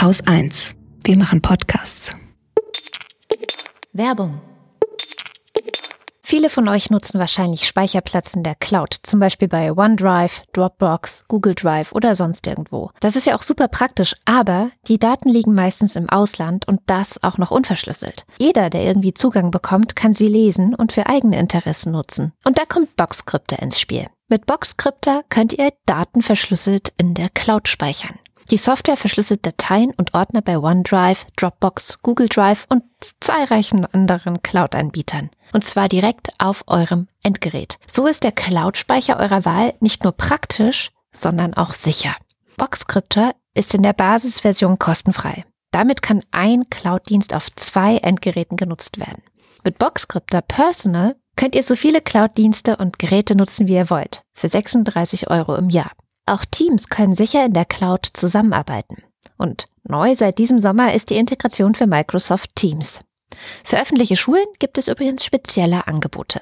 [0.00, 0.76] Haus 1.
[1.04, 2.16] Wir machen Podcasts.
[3.92, 4.40] Werbung.
[6.22, 11.54] Viele von euch nutzen wahrscheinlich Speicherplatz in der Cloud, zum Beispiel bei OneDrive, Dropbox, Google
[11.54, 12.90] Drive oder sonst irgendwo.
[13.00, 17.22] Das ist ja auch super praktisch, aber die Daten liegen meistens im Ausland und das
[17.22, 18.24] auch noch unverschlüsselt.
[18.38, 22.32] Jeder, der irgendwie Zugang bekommt, kann sie lesen und für eigene Interessen nutzen.
[22.44, 24.06] Und da kommt Boxcryptor ins Spiel.
[24.30, 28.18] Mit Boxcryptor könnt ihr Daten verschlüsselt in der Cloud speichern.
[28.50, 32.82] Die Software verschlüsselt Dateien und Ordner bei OneDrive, Dropbox, Google Drive und
[33.20, 35.30] zahlreichen anderen Cloud-Anbietern.
[35.52, 37.78] Und zwar direkt auf eurem Endgerät.
[37.86, 42.16] So ist der Cloud-Speicher eurer Wahl nicht nur praktisch, sondern auch sicher.
[42.56, 45.44] Boxcryptor ist in der Basisversion kostenfrei.
[45.70, 49.22] Damit kann ein Cloud-Dienst auf zwei Endgeräten genutzt werden.
[49.64, 54.48] Mit Boxcryptor Personal könnt ihr so viele Cloud-Dienste und Geräte nutzen, wie ihr wollt, für
[54.48, 55.92] 36 Euro im Jahr.
[56.30, 59.02] Auch Teams können sicher in der Cloud zusammenarbeiten.
[59.36, 63.00] Und neu seit diesem Sommer ist die Integration für Microsoft Teams.
[63.64, 66.40] Für öffentliche Schulen gibt es übrigens spezielle Angebote.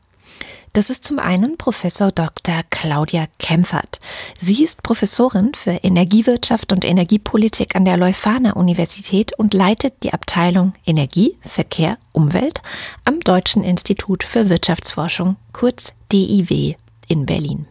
[0.75, 2.63] Das ist zum einen Professor Dr.
[2.71, 3.99] Claudia Kempfert.
[4.39, 10.73] Sie ist Professorin für Energiewirtschaft und Energiepolitik an der Leuphana Universität und leitet die Abteilung
[10.83, 12.63] Energie, Verkehr, Umwelt
[13.05, 16.73] am Deutschen Institut für Wirtschaftsforschung, kurz DIW,
[17.07, 17.67] in Berlin.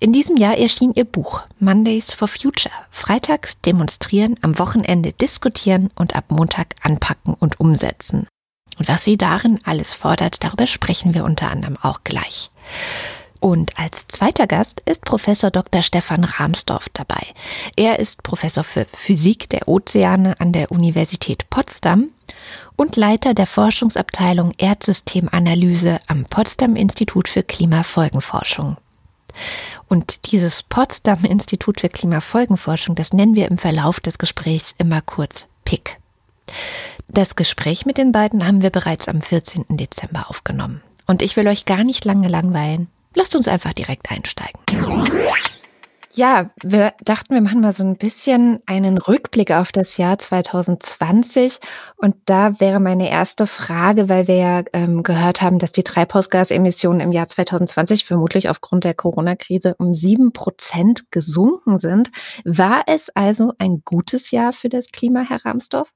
[0.00, 2.74] In diesem Jahr erschien ihr Buch Mondays for Future.
[2.90, 8.26] Freitags demonstrieren, am Wochenende diskutieren und ab Montag anpacken und umsetzen.
[8.78, 12.50] Und was sie darin alles fordert, darüber sprechen wir unter anderem auch gleich.
[13.40, 15.82] Und als zweiter Gast ist Professor Dr.
[15.82, 17.26] Stefan Rahmsdorf dabei.
[17.76, 22.10] Er ist Professor für Physik der Ozeane an der Universität Potsdam
[22.76, 28.78] und Leiter der Forschungsabteilung Erdsystemanalyse am Potsdam Institut für Klimafolgenforschung.
[29.88, 35.46] Und dieses Potsdam Institut für Klimafolgenforschung, das nennen wir im Verlauf des Gesprächs immer kurz
[35.64, 35.98] PIC.
[37.08, 39.64] Das Gespräch mit den beiden haben wir bereits am 14.
[39.70, 40.82] Dezember aufgenommen.
[41.06, 42.88] Und ich will euch gar nicht lange langweilen.
[43.14, 44.60] Lasst uns einfach direkt einsteigen.
[46.16, 51.58] Ja, wir dachten, wir machen mal so ein bisschen einen Rückblick auf das Jahr 2020.
[51.98, 57.02] Und da wäre meine erste Frage, weil wir ja ähm, gehört haben, dass die Treibhausgasemissionen
[57.02, 62.10] im Jahr 2020 vermutlich aufgrund der Corona-Krise um sieben Prozent gesunken sind.
[62.46, 65.92] War es also ein gutes Jahr für das Klima, Herr Ramsdorf?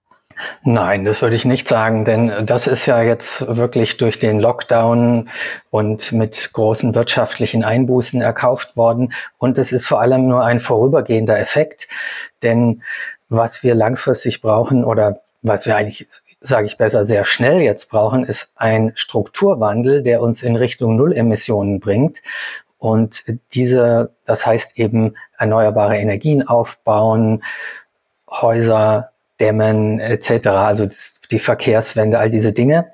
[0.62, 5.30] Nein, das würde ich nicht sagen, denn das ist ja jetzt wirklich durch den Lockdown
[5.70, 9.12] und mit großen wirtschaftlichen Einbußen erkauft worden.
[9.38, 11.88] Und es ist vor allem nur ein vorübergehender Effekt,
[12.42, 12.82] denn
[13.28, 16.08] was wir langfristig brauchen oder was wir eigentlich,
[16.40, 21.80] sage ich besser, sehr schnell jetzt brauchen, ist ein Strukturwandel, der uns in Richtung Nullemissionen
[21.80, 22.18] bringt.
[22.78, 27.42] Und diese, das heißt eben erneuerbare Energien aufbauen,
[28.30, 29.10] Häuser
[29.40, 30.86] Dämmen etc., also
[31.30, 32.90] die Verkehrswende, all diese Dinge.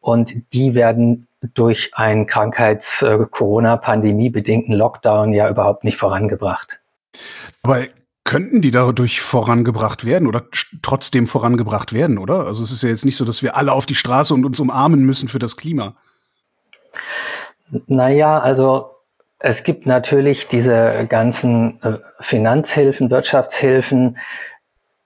[0.00, 6.80] Und die werden durch einen Krankheits-Corona-Pandemie bedingten Lockdown ja überhaupt nicht vorangebracht.
[7.62, 7.86] Aber
[8.24, 10.44] könnten die dadurch vorangebracht werden oder
[10.82, 12.46] trotzdem vorangebracht werden, oder?
[12.46, 14.60] Also es ist ja jetzt nicht so, dass wir alle auf die Straße und uns
[14.60, 15.94] umarmen müssen für das Klima.
[17.86, 18.90] Naja, also
[19.38, 24.18] es gibt natürlich diese ganzen äh, Finanzhilfen, Wirtschaftshilfen,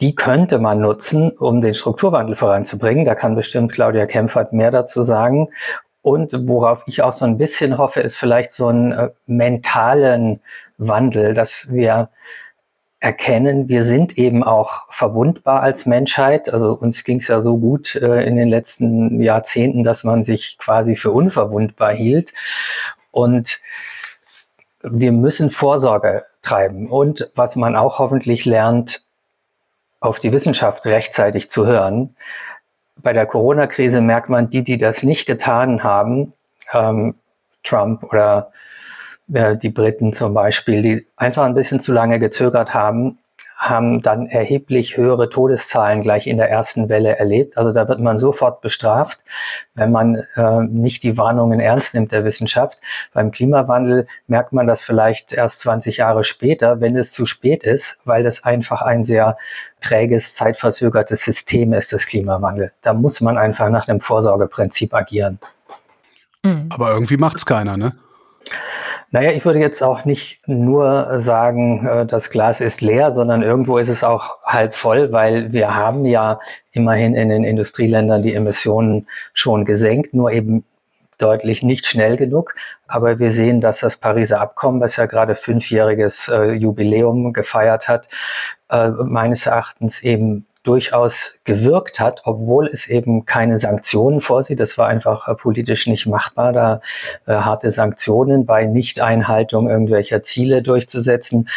[0.02, 3.04] die könnte man nutzen, um den Strukturwandel voranzubringen.
[3.04, 5.48] Da kann bestimmt Claudia Kempfert mehr dazu sagen.
[6.02, 10.40] Und worauf ich auch so ein bisschen hoffe, ist vielleicht so einen äh, mentalen
[10.76, 12.10] Wandel, dass wir
[12.98, 16.52] erkennen, wir sind eben auch verwundbar als Menschheit.
[16.52, 20.58] Also uns ging es ja so gut äh, in den letzten Jahrzehnten, dass man sich
[20.58, 22.32] quasi für unverwundbar hielt.
[23.12, 23.60] Und
[24.82, 26.90] wir müssen Vorsorge treiben.
[26.90, 29.02] Und was man auch hoffentlich lernt,
[30.02, 32.16] auf die Wissenschaft rechtzeitig zu hören.
[32.96, 36.32] Bei der Corona-Krise merkt man, die, die das nicht getan haben,
[36.72, 37.14] ähm,
[37.62, 38.52] Trump oder
[39.32, 43.18] äh, die Briten zum Beispiel, die einfach ein bisschen zu lange gezögert haben,
[43.62, 47.56] haben dann erheblich höhere Todeszahlen gleich in der ersten Welle erlebt.
[47.56, 49.20] Also da wird man sofort bestraft,
[49.74, 52.80] wenn man äh, nicht die Warnungen ernst nimmt der Wissenschaft.
[53.12, 58.00] Beim Klimawandel merkt man das vielleicht erst 20 Jahre später, wenn es zu spät ist,
[58.04, 59.36] weil das einfach ein sehr
[59.80, 62.72] träges, zeitverzögertes System ist, das Klimawandel.
[62.82, 65.38] Da muss man einfach nach dem Vorsorgeprinzip agieren.
[66.42, 66.68] Mhm.
[66.70, 67.92] Aber irgendwie macht es keiner, ne?
[69.14, 73.76] Naja, ich würde jetzt auch nicht nur sagen, äh, das Glas ist leer, sondern irgendwo
[73.76, 76.40] ist es auch halb voll, weil wir haben ja
[76.72, 80.64] immerhin in den Industrieländern die Emissionen schon gesenkt, nur eben
[81.18, 82.54] deutlich nicht schnell genug.
[82.86, 88.08] Aber wir sehen, dass das Pariser Abkommen, was ja gerade fünfjähriges äh, Jubiläum gefeiert hat,
[88.70, 94.60] äh, meines Erachtens eben durchaus gewirkt hat, obwohl es eben keine Sanktionen vorsieht.
[94.60, 96.80] Das war einfach äh, politisch nicht machbar, da
[97.26, 101.48] äh, harte Sanktionen bei Nichteinhaltung irgendwelcher Ziele durchzusetzen.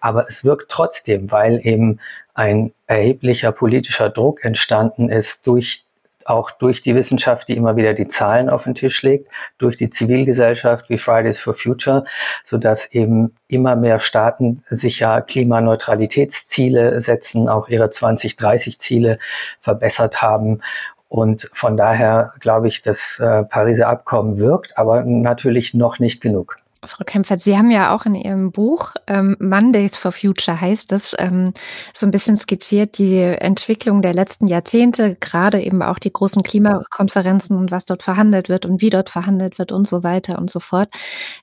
[0.00, 2.00] Aber es wirkt trotzdem, weil eben
[2.34, 5.84] ein erheblicher politischer Druck entstanden ist durch
[6.28, 9.90] auch durch die Wissenschaft, die immer wieder die Zahlen auf den Tisch legt, durch die
[9.90, 12.04] Zivilgesellschaft wie Fridays for Future,
[12.44, 19.18] so dass eben immer mehr Staaten sich ja Klimaneutralitätsziele setzen, auch ihre 2030 Ziele
[19.60, 20.60] verbessert haben
[21.08, 26.58] und von daher glaube ich, das äh, Pariser Abkommen wirkt, aber natürlich noch nicht genug.
[26.84, 31.14] Frau Kempfert, Sie haben ja auch in Ihrem Buch ähm, Mondays for Future heißt es,
[31.18, 31.52] ähm,
[31.92, 37.56] so ein bisschen skizziert die Entwicklung der letzten Jahrzehnte, gerade eben auch die großen Klimakonferenzen
[37.56, 40.60] und was dort verhandelt wird und wie dort verhandelt wird und so weiter und so
[40.60, 40.88] fort.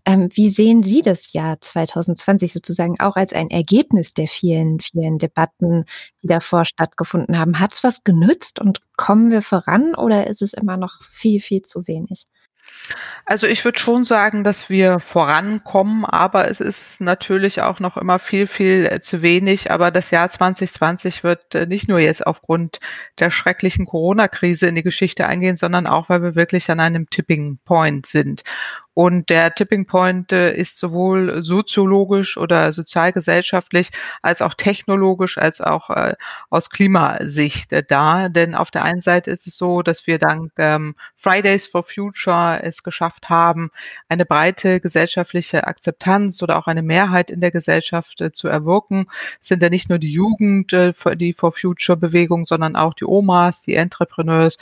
[0.05, 5.17] Ähm, wie sehen Sie das Jahr 2020 sozusagen auch als ein Ergebnis der vielen, vielen
[5.17, 5.83] Debatten,
[6.23, 7.59] die davor stattgefunden haben?
[7.59, 11.61] Hat es was genützt und kommen wir voran oder ist es immer noch viel, viel
[11.61, 12.25] zu wenig?
[13.25, 18.19] Also ich würde schon sagen, dass wir vorankommen, aber es ist natürlich auch noch immer
[18.19, 19.71] viel, viel äh, zu wenig.
[19.71, 22.79] Aber das Jahr 2020 wird äh, nicht nur jetzt aufgrund
[23.17, 27.57] der schrecklichen Corona-Krise in die Geschichte eingehen, sondern auch, weil wir wirklich an einem Tipping
[27.65, 28.43] Point sind.
[28.95, 35.89] Und der Tipping Point äh, ist sowohl soziologisch oder sozialgesellschaftlich als auch technologisch als auch
[35.89, 36.15] äh,
[36.49, 38.29] aus Klimasicht äh, da.
[38.29, 42.61] Denn auf der einen Seite ist es so, dass wir dank ähm, Fridays for Future
[42.63, 43.69] es geschafft haben,
[44.07, 49.07] eine breite gesellschaftliche Akzeptanz oder auch eine Mehrheit in der Gesellschaft zu erwirken.
[49.41, 53.63] Es sind ja nicht nur die Jugend, die For Future Bewegung, sondern auch die Omas,
[53.63, 54.57] die Entrepreneurs,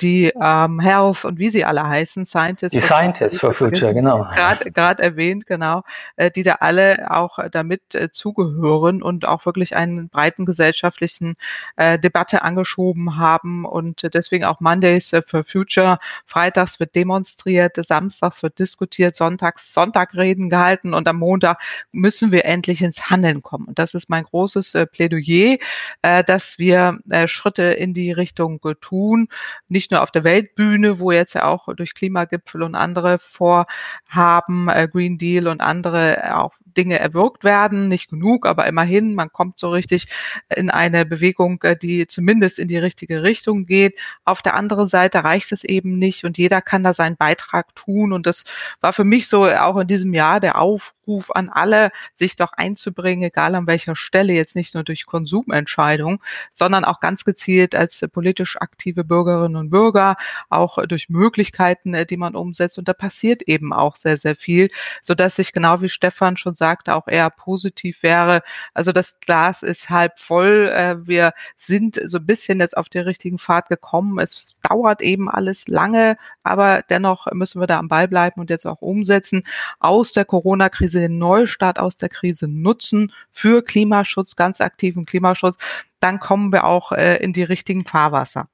[0.00, 2.72] die ähm, Health und wie sie alle heißen, Scientists.
[2.72, 4.26] Die Scientists for Future, genau.
[4.34, 5.82] Gerade erwähnt, genau,
[6.16, 11.36] äh, die da alle auch damit äh, zugehören und auch wirklich einen breiten gesellschaftlichen
[11.76, 15.98] äh, Debatte angeschoben haben und deswegen auch Mondays for Future.
[16.26, 21.60] Freitags wird demonstriert, samstags wird diskutiert, sonntags Sonntagreden gehalten und am Montag
[21.92, 23.66] müssen wir endlich ins Handeln kommen.
[23.66, 25.58] Und das ist mein großes Plädoyer,
[26.02, 29.28] dass wir Schritte in die Richtung tun,
[29.68, 34.68] nicht nur auf der Weltbühne, wo jetzt ja auch durch Klimagipfel und andere vor vorhaben,
[34.68, 37.88] äh, Green Deal und andere äh, auch Dinge erwirkt werden.
[37.88, 40.06] Nicht genug, aber immerhin, man kommt so richtig
[40.54, 43.98] in eine Bewegung, äh, die zumindest in die richtige Richtung geht.
[44.24, 48.12] Auf der anderen Seite reicht es eben nicht und jeder kann da seinen Beitrag tun.
[48.12, 48.44] Und das
[48.80, 53.24] war für mich so auch in diesem Jahr der Aufruf an alle, sich doch einzubringen,
[53.24, 56.18] egal an welcher Stelle, jetzt nicht nur durch Konsumentscheidungen,
[56.52, 60.16] sondern auch ganz gezielt als politisch aktive Bürgerinnen und Bürger,
[60.48, 62.78] auch durch Möglichkeiten, äh, die man umsetzt.
[62.78, 64.70] Und da passiert eben auch sehr, sehr viel,
[65.02, 68.42] so dass ich genau wie Stefan schon sagte, auch eher positiv wäre.
[68.74, 70.68] Also das Glas ist halb voll.
[70.68, 74.18] Äh, wir sind so ein bisschen jetzt auf den richtigen Pfad gekommen.
[74.18, 78.66] Es dauert eben alles lange, aber dennoch müssen wir da am Ball bleiben und jetzt
[78.66, 79.42] auch umsetzen.
[79.78, 85.56] Aus der Corona-Krise den Neustart aus der Krise nutzen für Klimaschutz, ganz aktiven Klimaschutz.
[85.98, 88.44] Dann kommen wir auch äh, in die richtigen Fahrwasser.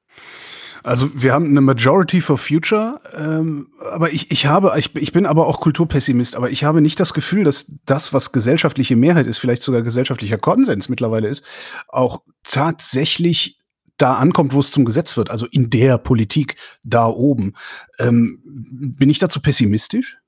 [0.86, 5.26] Also wir haben eine Majority for Future, ähm, aber ich, ich habe, ich, ich bin
[5.26, 9.38] aber auch Kulturpessimist, aber ich habe nicht das Gefühl, dass das, was gesellschaftliche Mehrheit ist,
[9.38, 11.44] vielleicht sogar gesellschaftlicher Konsens mittlerweile ist,
[11.88, 13.58] auch tatsächlich
[13.96, 17.54] da ankommt, wo es zum Gesetz wird, also in der Politik da oben.
[17.98, 20.18] Ähm, bin ich dazu pessimistisch?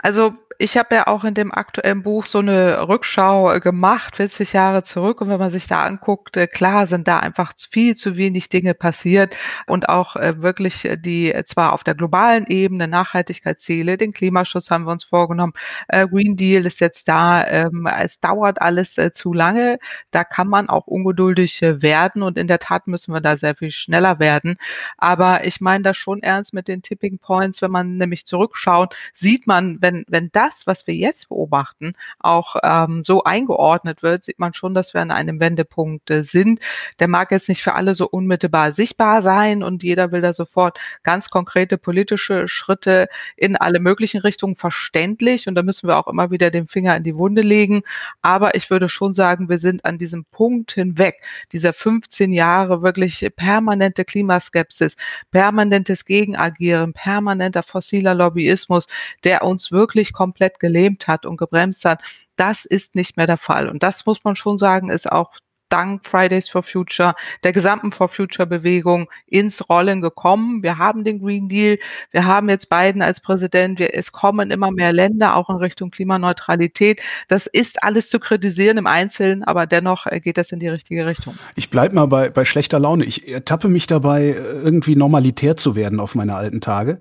[0.00, 4.52] Also ich habe ja auch in dem aktuellen Buch so eine Rückschau äh, gemacht, 40
[4.54, 5.20] Jahre zurück.
[5.20, 8.74] Und wenn man sich da anguckt, äh, klar sind da einfach viel zu wenig Dinge
[8.74, 9.36] passiert
[9.68, 14.92] und auch äh, wirklich die zwar auf der globalen Ebene Nachhaltigkeitsziele, den Klimaschutz haben wir
[14.92, 15.52] uns vorgenommen,
[15.88, 17.46] Green Deal ist jetzt da.
[17.46, 19.78] Ähm, es dauert alles zu lange.
[20.10, 23.70] Da kann man auch ungeduldig werden und in der Tat müssen wir da sehr viel
[23.70, 24.56] schneller werden.
[24.96, 27.62] Aber ich meine das schon ernst mit den Tipping Points.
[27.62, 32.56] Wenn man nämlich zurückschaut, sieht man, wenn, wenn das das, was wir jetzt beobachten, auch
[32.62, 36.60] ähm, so eingeordnet wird, sieht man schon, dass wir an einem Wendepunkt äh, sind.
[37.00, 40.78] Der mag jetzt nicht für alle so unmittelbar sichtbar sein und jeder will da sofort
[41.02, 46.30] ganz konkrete politische Schritte in alle möglichen Richtungen verständlich und da müssen wir auch immer
[46.30, 47.82] wieder den Finger in die Wunde legen.
[48.22, 51.16] Aber ich würde schon sagen, wir sind an diesem Punkt hinweg,
[51.52, 54.96] dieser 15 Jahre wirklich permanente Klimaskepsis,
[55.30, 58.86] permanentes Gegenagieren, permanenter fossiler Lobbyismus,
[59.24, 62.02] der uns wirklich komplett komplett gelähmt hat und gebremst hat.
[62.36, 63.68] Das ist nicht mehr der Fall.
[63.68, 65.32] Und das muss man schon sagen, ist auch
[65.68, 67.14] dank Fridays for Future,
[67.44, 70.62] der gesamten For Future Bewegung ins Rollen gekommen.
[70.62, 71.78] Wir haben den Green Deal,
[72.10, 75.90] wir haben jetzt Biden als Präsident, wir, es kommen immer mehr Länder auch in Richtung
[75.90, 77.02] Klimaneutralität.
[77.28, 81.04] Das ist alles zu kritisieren im Einzelnen, aber dennoch äh, geht das in die richtige
[81.04, 81.34] Richtung.
[81.54, 83.04] Ich bleibe mal bei, bei schlechter Laune.
[83.04, 86.98] Ich ertappe mich dabei, irgendwie normalitär zu werden auf meine alten Tage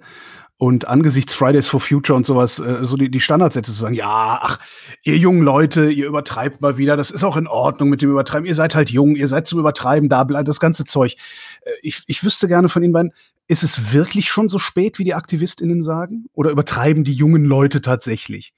[0.57, 4.39] und angesichts Fridays for Future und sowas, äh, so die, die Standardsätze zu sagen, ja,
[4.41, 4.59] ach,
[5.03, 8.45] ihr jungen Leute, ihr übertreibt mal wieder, das ist auch in Ordnung mit dem Übertreiben,
[8.45, 11.15] ihr seid halt jung, ihr seid zum Übertreiben da, das ganze Zeug.
[11.61, 13.13] Äh, ich, ich wüsste gerne von Ihnen beiden,
[13.47, 16.25] ist es wirklich schon so spät, wie die AktivistInnen sagen?
[16.33, 18.53] Oder übertreiben die jungen Leute tatsächlich?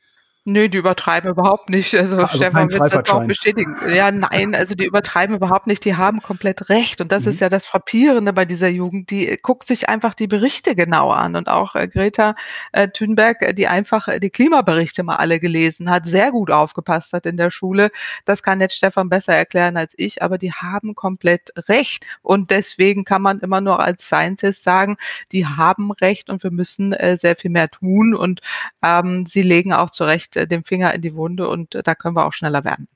[0.46, 1.94] Nö, die übertreiben überhaupt nicht.
[1.96, 3.76] Also, also Stefan wird das auch bestätigen.
[3.94, 5.84] Ja, nein, also die übertreiben überhaupt nicht.
[5.84, 7.02] Die haben komplett recht.
[7.02, 7.30] Und das mhm.
[7.30, 9.12] ist ja das Frappierende bei dieser Jugend.
[9.12, 11.36] Die guckt sich einfach die Berichte genau an.
[11.36, 12.36] Und auch äh, Greta
[12.72, 17.12] äh, Thunberg, äh, die einfach äh, die Klimaberichte mal alle gelesen hat, sehr gut aufgepasst
[17.12, 17.92] hat in der Schule.
[18.24, 20.24] Das kann jetzt Stefan besser erklären als ich.
[20.24, 22.06] Aber die haben komplett recht.
[22.22, 24.96] Und deswegen kann man immer nur als Scientist sagen,
[25.34, 28.16] die haben recht und wir müssen äh, sehr viel mehr tun.
[28.16, 28.40] Und
[28.82, 31.96] ähm, sie legen auch zu Recht äh, den Finger in die Wunde und äh, da
[31.96, 32.88] können wir auch schneller werden.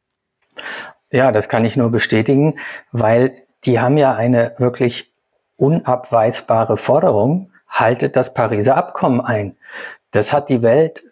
[1.12, 2.60] Ja, das kann ich nur bestätigen,
[2.92, 5.14] weil die haben ja eine wirklich
[5.58, 9.58] unabweisbare Forderung, haltet das Pariser Abkommen ein.
[10.12, 11.04] Das hat die Welt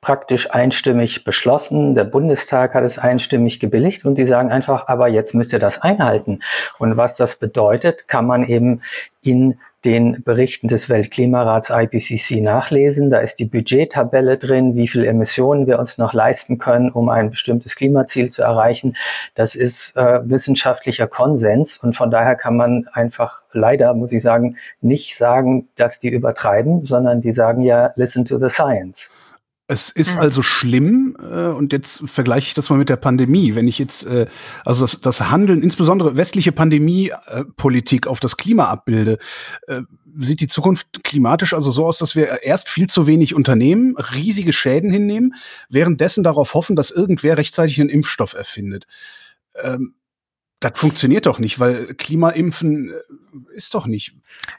[0.00, 1.94] praktisch einstimmig beschlossen.
[1.94, 5.82] Der Bundestag hat es einstimmig gebilligt und die sagen einfach, aber jetzt müsst ihr das
[5.82, 6.40] einhalten.
[6.78, 8.80] Und was das bedeutet, kann man eben
[9.22, 13.08] in den Berichten des Weltklimarats IPCC nachlesen.
[13.10, 17.30] Da ist die Budgettabelle drin, wie viel Emissionen wir uns noch leisten können, um ein
[17.30, 18.96] bestimmtes Klimaziel zu erreichen.
[19.34, 24.56] Das ist äh, wissenschaftlicher Konsens und von daher kann man einfach leider, muss ich sagen,
[24.80, 29.10] nicht sagen, dass die übertreiben, sondern die sagen ja, listen to the science.
[29.70, 30.20] Es ist mhm.
[30.22, 33.54] also schlimm, äh, und jetzt vergleiche ich das mal mit der Pandemie.
[33.54, 34.26] Wenn ich jetzt, äh,
[34.64, 39.18] also das, das Handeln, insbesondere westliche Pandemiepolitik auf das Klima abbilde,
[39.68, 39.82] äh,
[40.18, 44.52] sieht die Zukunft klimatisch also so aus, dass wir erst viel zu wenig unternehmen, riesige
[44.52, 45.34] Schäden hinnehmen,
[45.68, 48.88] währenddessen darauf hoffen, dass irgendwer rechtzeitig einen Impfstoff erfindet.
[49.62, 49.94] Ähm,
[50.60, 54.14] das funktioniert doch nicht, weil Klimaimpfen äh, ist doch nicht.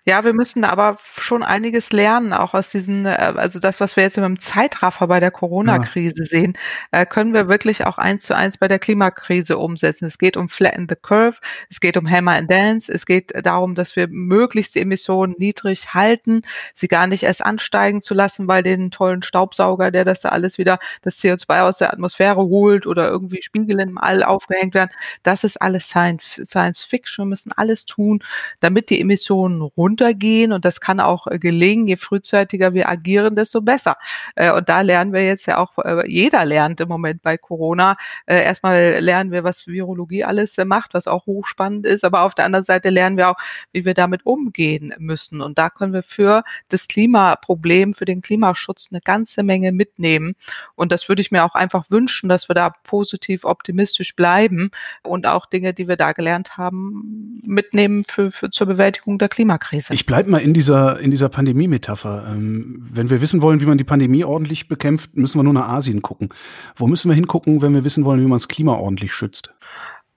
[0.06, 4.04] Ja, wir müssen aber schon einiges lernen, auch aus diesen, äh, also das, was wir
[4.04, 6.26] jetzt im Zeitraffer bei der Corona-Krise ja.
[6.26, 6.58] sehen,
[6.92, 10.06] äh, können wir wirklich auch eins zu eins bei der Klimakrise umsetzen.
[10.06, 11.38] Es geht um Flatten the Curve,
[11.70, 15.94] es geht um Hammer and Dance, es geht darum, dass wir möglichst die Emissionen niedrig
[15.94, 16.42] halten,
[16.74, 20.58] sie gar nicht erst ansteigen zu lassen, weil den tollen Staubsauger, der das da alles
[20.58, 24.90] wieder, das CO2 aus der Atmosphäre holt oder irgendwie Spiegel im All aufgehängt werden.
[25.22, 28.20] Das ist alles Science, Science Fiction, müssen alles tun,
[28.60, 31.88] damit die Emissionen runtergehen und das kann auch äh, gelingen.
[31.88, 33.98] Je frühzeitiger wir agieren, desto besser.
[34.36, 37.96] Äh, und da lernen wir jetzt ja auch, äh, jeder lernt im Moment bei Corona.
[38.26, 42.64] Erstmal lernen wir, was Virologie alles macht, was auch hochspannend ist, aber auf der anderen
[42.64, 43.38] Seite lernen wir auch,
[43.72, 45.42] wie wir damit umgehen müssen.
[45.42, 50.34] Und da können wir für das Klimaproblem, für den Klimaschutz eine ganze Menge mitnehmen.
[50.76, 54.72] Und das würde ich mir auch einfach wünschen, dass wir da positiv optimistisch bleiben
[55.04, 59.30] und auch Dinge, die die wir da gelernt haben, mitnehmen für, für zur Bewältigung der
[59.30, 59.94] Klimakrise.
[59.94, 62.28] Ich bleibe mal in dieser, in dieser Pandemie-Metapher.
[62.32, 65.68] Ähm, wenn wir wissen wollen, wie man die Pandemie ordentlich bekämpft, müssen wir nur nach
[65.68, 66.30] Asien gucken.
[66.76, 69.54] Wo müssen wir hingucken, wenn wir wissen wollen, wie man das Klima ordentlich schützt?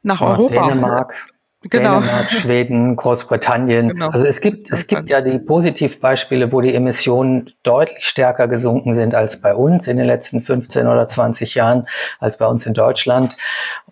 [0.02, 0.68] Nach oh, Europa.
[0.68, 1.14] Dänemark.
[1.70, 2.00] Genau.
[2.00, 3.88] Dänemark, Schweden, Großbritannien.
[3.88, 4.10] Genau.
[4.10, 9.14] Also es gibt, es gibt ja die Positivbeispiele, wo die Emissionen deutlich stärker gesunken sind
[9.14, 11.86] als bei uns in den letzten 15 oder 20 Jahren,
[12.20, 13.36] als bei uns in Deutschland.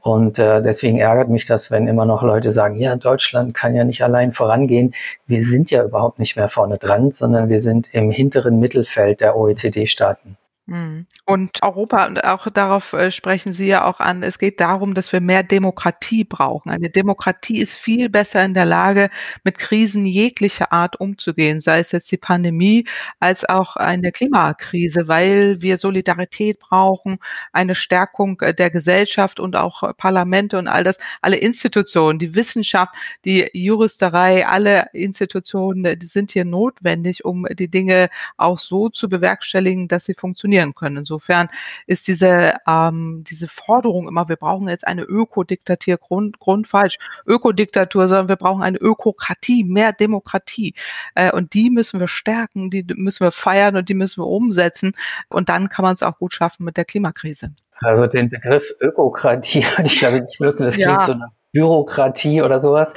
[0.01, 3.85] Und äh, deswegen ärgert mich das, wenn immer noch Leute sagen, ja, Deutschland kann ja
[3.85, 4.95] nicht allein vorangehen.
[5.27, 9.37] Wir sind ja überhaupt nicht mehr vorne dran, sondern wir sind im hinteren Mittelfeld der
[9.37, 10.37] OECD-Staaten.
[10.73, 11.07] Mhm.
[11.27, 15.13] Und Europa, und auch darauf äh, sprechen Sie ja auch an, es geht darum, dass
[15.13, 16.71] wir mehr Demokratie brauchen.
[16.71, 19.11] Eine Demokratie ist viel besser in der Lage,
[19.45, 22.87] mit Krisen jeglicher Art umzugehen, sei es jetzt die Pandemie
[23.21, 27.19] als auch eine Klimakrise, weil wir Solidarität brauchen,
[27.53, 32.95] eine Stärkung äh, der Gesellschaft und auch Parlamente und all das, alle Institutionen, die Wissenschaft,
[33.27, 39.87] die Juristerei, alle Institutionen, die sind hier notwendig, um die Dinge auch so zu bewerkstelligen,
[39.87, 40.99] dass sie funktionieren funktionieren können.
[40.99, 41.49] Insofern
[41.87, 46.99] ist diese, ähm, diese Forderung immer, wir brauchen jetzt eine Ökodiktatur Grund, grundfalsch.
[47.27, 50.75] Ökodiktatur, sondern wir brauchen eine Ökokratie, mehr Demokratie.
[51.15, 54.93] Äh, und die müssen wir stärken, die müssen wir feiern und die müssen wir umsetzen.
[55.29, 57.53] Und dann kann man es auch gut schaffen mit der Klimakrise.
[57.81, 60.65] Also den Begriff Ökokratie ich glaube nicht nutzen.
[60.65, 61.01] Das klingt ja.
[61.01, 62.95] so eine Bürokratie oder sowas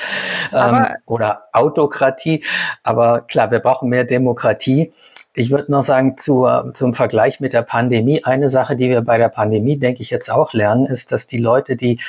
[0.54, 2.46] ähm, oder Autokratie.
[2.84, 4.94] Aber klar, wir brauchen mehr Demokratie.
[5.36, 9.18] Ich würde noch sagen, zu, zum Vergleich mit der Pandemie, eine Sache, die wir bei
[9.18, 12.00] der Pandemie, denke ich, jetzt auch lernen, ist, dass die Leute, die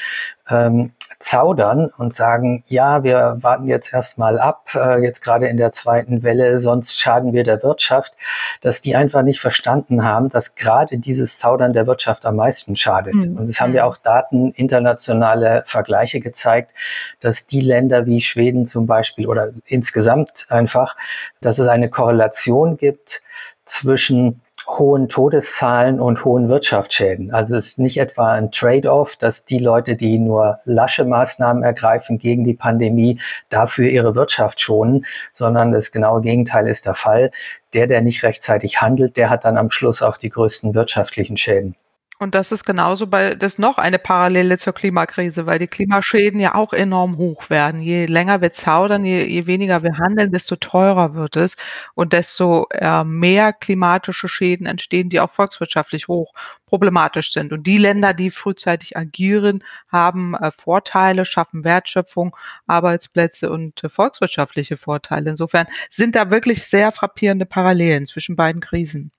[0.48, 5.72] ähm, zaudern und sagen, ja, wir warten jetzt erstmal ab, äh, jetzt gerade in der
[5.72, 8.14] zweiten Welle, sonst schaden wir der Wirtschaft,
[8.60, 13.14] dass die einfach nicht verstanden haben, dass gerade dieses Zaudern der Wirtschaft am meisten schadet.
[13.14, 13.36] Mhm.
[13.36, 13.90] Und es haben ja hm.
[13.90, 16.72] auch Daten, internationale Vergleiche gezeigt,
[17.20, 20.96] dass die Länder wie Schweden zum Beispiel oder insgesamt einfach,
[21.40, 23.22] dass es eine Korrelation gibt
[23.64, 27.32] zwischen hohen Todeszahlen und hohen Wirtschaftsschäden.
[27.32, 32.18] Also es ist nicht etwa ein Trade-off, dass die Leute, die nur lasche Maßnahmen ergreifen
[32.18, 37.30] gegen die Pandemie, dafür ihre Wirtschaft schonen, sondern das genaue Gegenteil ist der Fall.
[37.74, 41.76] Der, der nicht rechtzeitig handelt, der hat dann am Schluss auch die größten wirtschaftlichen Schäden.
[42.18, 46.40] Und das ist genauso bei, das ist noch eine Parallele zur Klimakrise, weil die Klimaschäden
[46.40, 47.82] ja auch enorm hoch werden.
[47.82, 51.56] Je länger wir zaudern, je, je weniger wir handeln, desto teurer wird es
[51.94, 56.32] und desto äh, mehr klimatische Schäden entstehen, die auch volkswirtschaftlich hoch
[56.64, 57.52] problematisch sind.
[57.52, 62.34] Und die Länder, die frühzeitig agieren, haben äh, Vorteile, schaffen Wertschöpfung,
[62.66, 65.28] Arbeitsplätze und äh, volkswirtschaftliche Vorteile.
[65.28, 69.12] Insofern sind da wirklich sehr frappierende Parallelen zwischen beiden Krisen.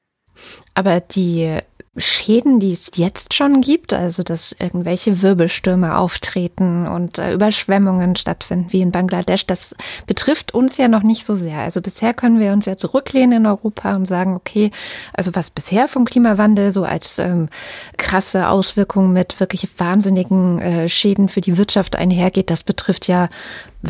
[0.74, 1.60] Aber die
[1.98, 8.72] Schäden, die es jetzt schon gibt, also dass irgendwelche Wirbelstürme auftreten und äh, Überschwemmungen stattfinden
[8.72, 11.60] wie in Bangladesch, das betrifft uns ja noch nicht so sehr.
[11.60, 14.72] Also bisher können wir uns ja zurücklehnen in Europa und sagen, okay,
[15.14, 17.50] also was bisher vom Klimawandel so als ähm,
[17.98, 23.30] krasse Auswirkungen mit wirklich wahnsinnigen äh, Schäden für die Wirtschaft einhergeht, das betrifft ja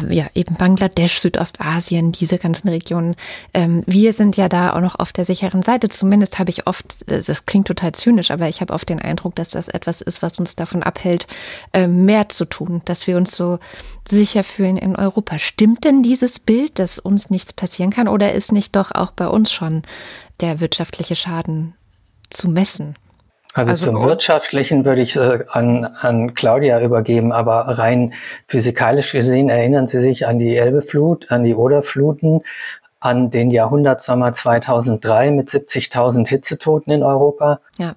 [0.10, 3.16] ja, eben Bangladesch, Südostasien, diese ganzen Regionen.
[3.54, 5.88] Ähm, wir sind ja da auch noch auf der sicheren Seite.
[5.90, 9.50] Zumindest habe ich oft, das klingt total zynisch, aber ich habe oft den Eindruck, dass
[9.50, 11.28] das etwas ist, was uns davon abhält,
[11.74, 13.60] äh, mehr zu tun, dass wir uns so
[14.08, 15.40] sicher fühlen in Europa.
[15.40, 19.28] Stimmt denn dieses Bild, dass uns nichts passieren kann oder ist nicht doch auch bei
[19.28, 19.84] uns schon
[20.42, 21.74] der wirtschaftliche Schaden
[22.30, 22.96] zu messen?
[23.58, 28.14] Also, also zum Wirtschaftlichen würde ich äh, an, an Claudia übergeben, aber rein
[28.48, 32.42] physikalisch gesehen erinnern Sie sich an die Elbeflut, an die Oderfluten,
[33.00, 37.60] an den Jahrhundertsommer 2003 mit 70.000 Hitzetoten in Europa.
[37.80, 37.96] Ja.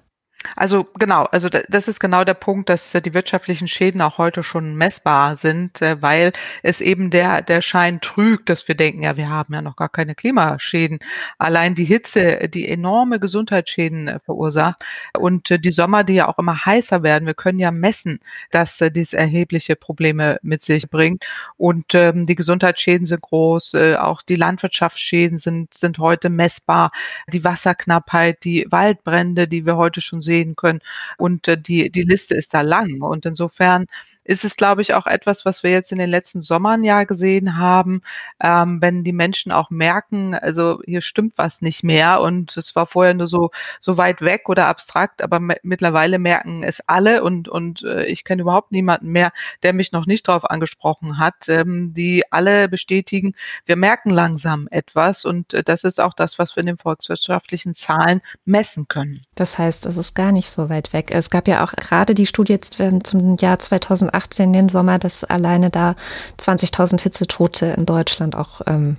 [0.55, 4.43] Also genau, also das ist genau der Punkt, dass äh, die wirtschaftlichen Schäden auch heute
[4.43, 9.17] schon messbar sind, äh, weil es eben der, der Schein trügt, dass wir denken, ja,
[9.17, 10.99] wir haben ja noch gar keine Klimaschäden.
[11.37, 14.83] Allein die Hitze, die enorme Gesundheitsschäden äh, verursacht
[15.17, 17.25] und die Sommer, die ja auch immer heißer werden.
[17.27, 18.19] Wir können ja messen,
[18.51, 21.25] dass dies erhebliche Probleme mit sich bringt
[21.57, 26.91] und ähm, die Gesundheitsschäden sind groß, auch die Landwirtschaftsschäden sind, sind heute messbar.
[27.27, 30.79] Die Wasserknappheit, die Waldbrände, die wir heute schon sehen, sehen können.
[31.17, 33.01] Und äh, die, die Liste ist da lang.
[33.01, 33.85] Und insofern
[34.23, 37.57] ist es, glaube ich, auch etwas, was wir jetzt in den letzten Sommern ja gesehen
[37.57, 38.01] haben,
[38.41, 42.85] ähm, wenn die Menschen auch merken, also hier stimmt was nicht mehr und es war
[42.85, 47.83] vorher nur so, so weit weg oder abstrakt, aber mittlerweile merken es alle und, und
[47.83, 49.31] äh, ich kenne überhaupt niemanden mehr,
[49.63, 53.33] der mich noch nicht darauf angesprochen hat, ähm, die alle bestätigen,
[53.65, 57.73] wir merken langsam etwas und äh, das ist auch das, was wir in den volkswirtschaftlichen
[57.73, 59.21] Zahlen messen können.
[59.35, 61.11] Das heißt, es ist gar nicht so weit weg.
[61.11, 65.23] Es gab ja auch gerade die Studie ähm, zum Jahr 2018 2018 den Sommer, dass
[65.23, 65.95] alleine da
[66.39, 68.97] 20.000 Hitzetote in Deutschland auch ähm,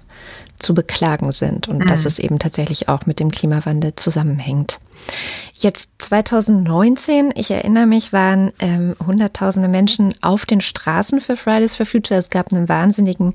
[0.58, 1.87] zu beklagen sind und mhm.
[1.87, 4.78] dass es eben tatsächlich auch mit dem Klimawandel zusammenhängt.
[5.54, 11.87] Jetzt 2019, ich erinnere mich, waren ähm, Hunderttausende Menschen auf den Straßen für Fridays for
[11.87, 12.18] Future.
[12.18, 13.35] Es gab einen wahnsinnigen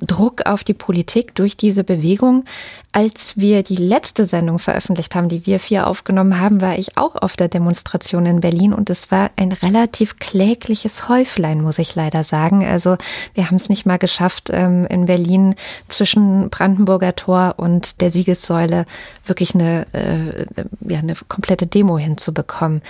[0.00, 2.44] Druck auf die Politik durch diese Bewegung.
[2.92, 7.16] Als wir die letzte Sendung veröffentlicht haben, die wir vier aufgenommen haben, war ich auch
[7.16, 12.22] auf der Demonstration in Berlin und es war ein relativ klägliches Häuflein, muss ich leider
[12.22, 12.64] sagen.
[12.64, 12.96] Also
[13.34, 15.54] wir haben es nicht mal geschafft, ähm, in Berlin
[15.88, 18.84] zwischen Brandenburger Tor und der Siegessäule
[19.26, 20.46] wirklich eine, äh,
[20.88, 22.82] ja, eine komplette Demo hinzubekommen.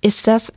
[0.00, 0.52] Ist das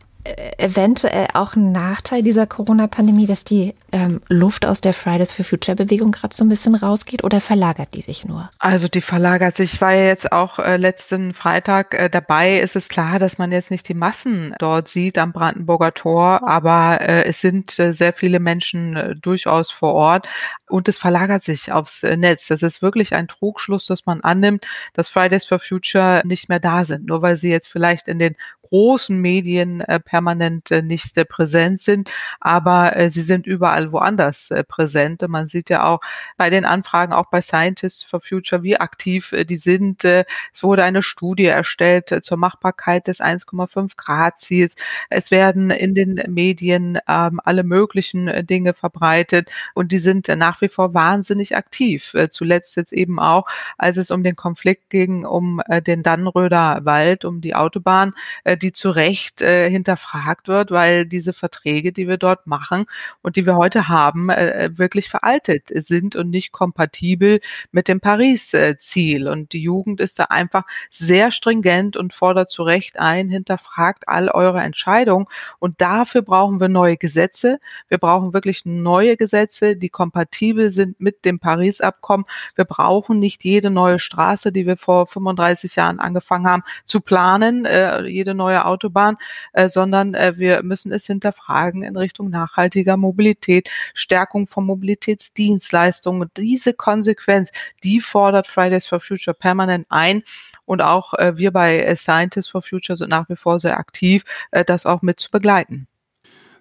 [0.58, 6.12] eventuell auch ein Nachteil dieser Corona-Pandemie, dass die ähm, Luft aus der Fridays for Future-Bewegung
[6.12, 8.50] gerade so ein bisschen rausgeht oder verlagert die sich nur?
[8.60, 9.76] Also die verlagert sich.
[9.76, 12.60] Ich war ja jetzt auch äh, letzten Freitag äh, dabei.
[12.60, 17.02] Es ist klar, dass man jetzt nicht die Massen dort sieht am Brandenburger Tor, aber
[17.02, 20.28] äh, es sind äh, sehr viele Menschen äh, durchaus vor Ort
[20.68, 22.48] und es verlagert sich aufs äh, Netz.
[22.48, 26.86] Das ist wirklich ein Trugschluss, dass man annimmt, dass Fridays for Future nicht mehr da
[26.86, 28.36] sind, nur weil sie jetzt vielleicht in den
[28.70, 35.24] großen Medien äh, permanent äh, nicht äh, präsent sind, aber sie sind überall woanders präsent.
[35.28, 36.00] Man sieht ja auch
[36.38, 40.04] bei den Anfragen, auch bei Scientists for Future, wie aktiv die sind.
[40.04, 40.26] Es
[40.62, 44.76] wurde eine Studie erstellt zur Machbarkeit des 1,5 Grad Ziels.
[45.10, 50.70] Es werden in den Medien ähm, alle möglichen Dinge verbreitet und die sind nach wie
[50.70, 52.16] vor wahnsinnig aktiv.
[52.30, 53.48] Zuletzt jetzt eben auch,
[53.78, 58.14] als es um den Konflikt ging, um den Dannröder Wald, um die Autobahn,
[58.56, 62.86] äh, die zu Recht äh, hinterfragt wird, weil diese Verträge, die wir dort machen
[63.22, 67.40] und die wir heute haben, äh, wirklich veraltet sind und nicht kompatibel
[67.72, 69.28] mit dem Paris-Ziel.
[69.28, 74.30] Und die Jugend ist da einfach sehr stringent und fordert zu Recht ein, hinterfragt all
[74.30, 75.28] eure Entscheidungen.
[75.60, 77.60] Und dafür brauchen wir neue Gesetze.
[77.88, 82.26] Wir brauchen wirklich neue Gesetze, die kompatibel sind mit dem Paris-Abkommen.
[82.56, 87.66] Wir brauchen nicht jede neue Straße, die wir vor 35 Jahren angefangen haben zu planen,
[87.66, 89.18] äh, jede neue neue Autobahn,
[89.54, 96.22] äh, sondern äh, wir müssen es hinterfragen in Richtung nachhaltiger Mobilität, Stärkung von Mobilitätsdienstleistungen.
[96.22, 97.52] Und diese Konsequenz,
[97.84, 100.22] die fordert Fridays for Future permanent ein.
[100.66, 104.24] Und auch äh, wir bei Scientists for Future sind nach wie vor sehr aktiv,
[104.66, 105.88] das auch mit zu begleiten.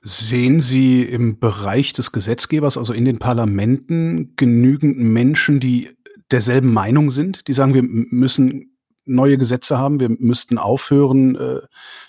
[0.02, 5.90] Sehen Sie im Bereich des Gesetzgebers, also in den Parlamenten, genügend Menschen, die
[6.30, 8.73] derselben Meinung sind, die sagen, wir müssen
[9.04, 10.00] neue Gesetze haben.
[10.00, 11.60] Wir müssten aufhören, äh,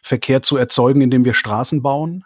[0.02, 2.26] Verkehr zu erzeugen, indem wir Straßen bauen.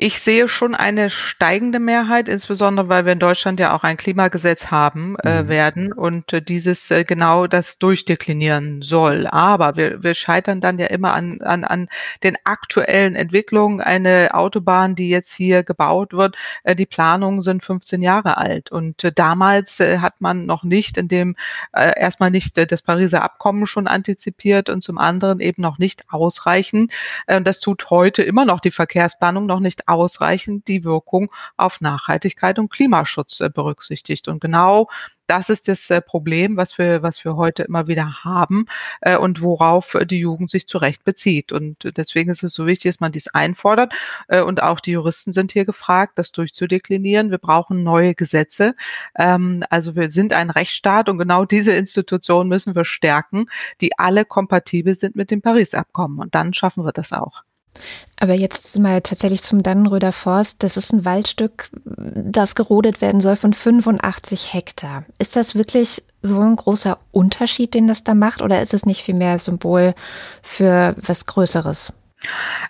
[0.00, 4.70] Ich sehe schon eine steigende Mehrheit, insbesondere weil wir in Deutschland ja auch ein Klimagesetz
[4.70, 5.48] haben äh, mhm.
[5.48, 9.26] werden und äh, dieses äh, genau das durchdeklinieren soll.
[9.26, 11.88] Aber wir, wir scheitern dann ja immer an, an, an
[12.22, 13.80] den aktuellen Entwicklungen.
[13.80, 19.02] Eine Autobahn, die jetzt hier gebaut wird, äh, die Planungen sind 15 Jahre alt und
[19.02, 21.34] äh, damals äh, hat man noch nicht in dem
[21.72, 26.04] äh, erstmal nicht äh, das Pariser Abkommen schon antizipiert und zum anderen eben noch nicht
[26.08, 26.92] ausreichend.
[27.26, 32.58] Äh, das tut heute immer noch die Verkehrsplanung noch nicht ausreichend die Wirkung auf Nachhaltigkeit
[32.58, 34.28] und Klimaschutz äh, berücksichtigt.
[34.28, 34.88] Und genau
[35.26, 38.66] das ist das äh, Problem, was wir, was wir heute immer wieder haben
[39.00, 41.52] äh, und worauf die Jugend sich zu Recht bezieht.
[41.52, 43.92] Und deswegen ist es so wichtig, dass man dies einfordert.
[44.28, 47.30] Und auch die Juristen sind hier gefragt, das durchzudeklinieren.
[47.30, 48.74] Wir brauchen neue Gesetze.
[49.16, 53.46] Ähm, also wir sind ein Rechtsstaat und genau diese Institutionen müssen wir stärken,
[53.80, 56.18] die alle kompatibel sind mit dem Paris-Abkommen.
[56.18, 57.42] Und dann schaffen wir das auch.
[58.20, 60.62] Aber jetzt mal tatsächlich zum Dannenröder Forst.
[60.62, 65.04] Das ist ein Waldstück, das gerodet werden soll von 85 Hektar.
[65.18, 68.42] Ist das wirklich so ein großer Unterschied, den das da macht?
[68.42, 69.94] Oder ist es nicht vielmehr Symbol
[70.42, 71.92] für was Größeres?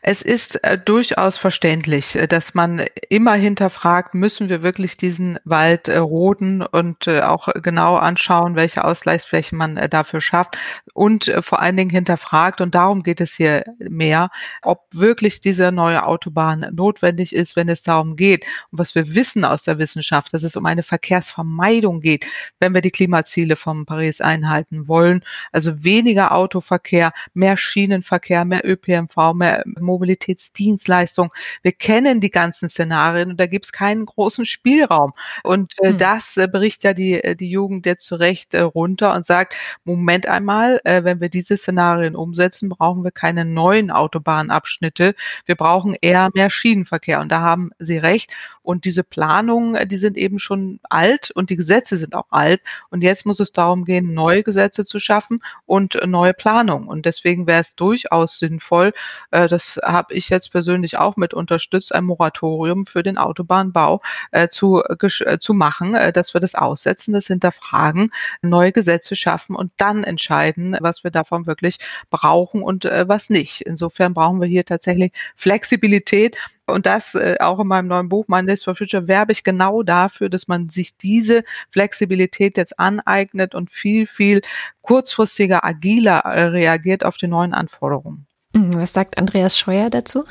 [0.02, 5.88] Es ist äh, durchaus verständlich, äh, dass man immer hinterfragt, müssen wir wirklich diesen Wald
[5.88, 10.58] äh, roden und äh, auch genau anschauen, welche Ausgleichsflächen man äh, dafür schafft
[10.92, 14.30] und äh, vor allen Dingen hinterfragt, und darum geht es hier mehr,
[14.62, 18.44] ob wirklich diese neue Autobahn notwendig ist, wenn es darum geht.
[18.70, 22.26] Und was wir wissen aus der Wissenschaft, dass es um eine Verkehrsvermeidung geht,
[22.58, 25.22] wenn wir die Klimaziele von Paris einhalten wollen.
[25.52, 31.30] Also weniger Autoverkehr, mehr Schienenverkehr, mehr ÖPNV, mehr Mobilitätsdienstleistung.
[31.62, 35.12] Wir kennen die ganzen Szenarien und da gibt es keinen großen Spielraum.
[35.42, 35.98] Und äh, hm.
[35.98, 39.54] das äh, bricht ja die, äh, die Jugend jetzt zu Recht äh, runter und sagt,
[39.84, 45.14] Moment einmal, äh, wenn wir diese Szenarien umsetzen, brauchen wir keine neuen Autobahnabschnitte.
[45.46, 47.20] Wir brauchen eher mehr Schienenverkehr.
[47.20, 48.32] Und da haben Sie recht.
[48.62, 52.60] Und diese Planungen, äh, die sind eben schon alt und die Gesetze sind auch alt.
[52.90, 56.88] Und jetzt muss es darum gehen, neue Gesetze zu schaffen und äh, neue Planungen.
[56.88, 58.92] Und deswegen wäre es durchaus sinnvoll,
[59.30, 64.48] äh, das habe ich jetzt persönlich auch mit unterstützt, ein Moratorium für den Autobahnbau äh,
[64.48, 68.10] zu, äh, zu machen, äh, dass wir das aussetzen, das hinterfragen,
[68.42, 71.78] neue Gesetze schaffen und dann entscheiden, was wir davon wirklich
[72.10, 73.62] brauchen und äh, was nicht.
[73.62, 76.36] Insofern brauchen wir hier tatsächlich Flexibilität
[76.68, 80.28] und das äh, auch in meinem neuen Buch Mondays for Future werbe ich genau dafür,
[80.28, 84.42] dass man sich diese Flexibilität jetzt aneignet und viel, viel
[84.82, 88.27] kurzfristiger, agiler äh, reagiert auf die neuen Anforderungen.
[88.54, 90.24] Mhm, was sagt Andreas Scheuer dazu?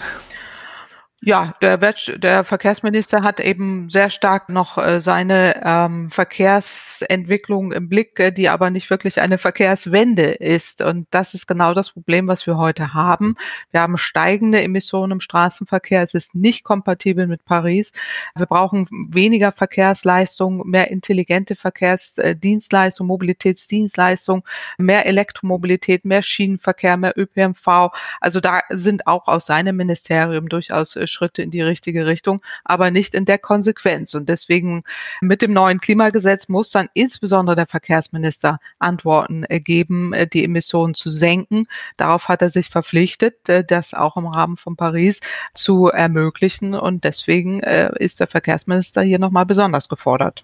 [1.23, 8.19] Ja, der, der Verkehrsminister hat eben sehr stark noch äh, seine ähm, Verkehrsentwicklung im Blick,
[8.19, 10.84] äh, die aber nicht wirklich eine Verkehrswende ist.
[10.84, 13.34] Und das ist genau das Problem, was wir heute haben.
[13.71, 16.03] Wir haben steigende Emissionen im Straßenverkehr.
[16.03, 17.93] Es ist nicht kompatibel mit Paris.
[18.36, 24.43] Wir brauchen weniger Verkehrsleistung, mehr intelligente Verkehrsdienstleistung, Mobilitätsdienstleistung,
[24.77, 27.89] mehr Elektromobilität, mehr Schienenverkehr, mehr ÖPNV.
[28.21, 32.91] Also da sind auch aus seinem Ministerium durchaus äh, Schritte in die richtige Richtung, aber
[32.91, 34.13] nicht in der Konsequenz.
[34.13, 34.83] Und deswegen
[35.21, 41.09] mit dem neuen Klimagesetz muss dann insbesondere der Verkehrsminister Antworten geben, äh, die Emissionen zu
[41.09, 41.63] senken.
[41.97, 45.19] Darauf hat er sich verpflichtet, äh, das auch im Rahmen von Paris
[45.53, 46.73] zu ermöglichen.
[46.73, 50.43] Und deswegen äh, ist der Verkehrsminister hier nochmal besonders gefordert.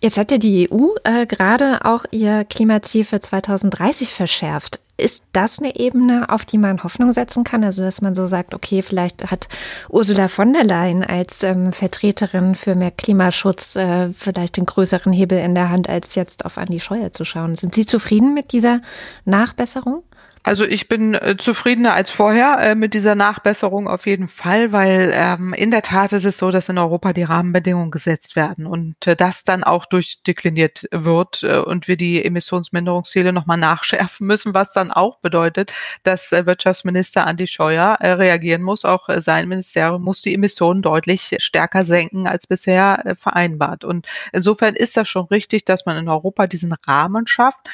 [0.00, 4.80] Jetzt hat ja die EU äh, gerade auch ihr Klimaziel für 2030 verschärft.
[5.00, 7.64] Ist das eine Ebene, auf die man Hoffnung setzen kann?
[7.64, 9.48] Also, dass man so sagt, okay, vielleicht hat
[9.88, 15.38] Ursula von der Leyen als ähm, Vertreterin für mehr Klimaschutz äh, vielleicht den größeren Hebel
[15.38, 17.56] in der Hand, als jetzt auf Andi Scheuer zu schauen.
[17.56, 18.80] Sind Sie zufrieden mit dieser
[19.24, 20.02] Nachbesserung?
[20.42, 25.10] Also ich bin äh, zufriedener als vorher äh, mit dieser Nachbesserung auf jeden Fall, weil
[25.12, 29.06] ähm, in der Tat ist es so, dass in Europa die Rahmenbedingungen gesetzt werden und
[29.06, 34.72] äh, das dann auch durchdekliniert wird äh, und wir die Emissionsminderungsziele nochmal nachschärfen müssen, was
[34.72, 35.74] dann auch bedeutet,
[36.04, 38.86] dass äh, Wirtschaftsminister Andi Scheuer äh, reagieren muss.
[38.86, 43.84] Auch sein Ministerium muss die Emissionen deutlich stärker senken als bisher vereinbart.
[43.84, 47.68] Und insofern ist das schon richtig, dass man in Europa diesen Rahmen schafft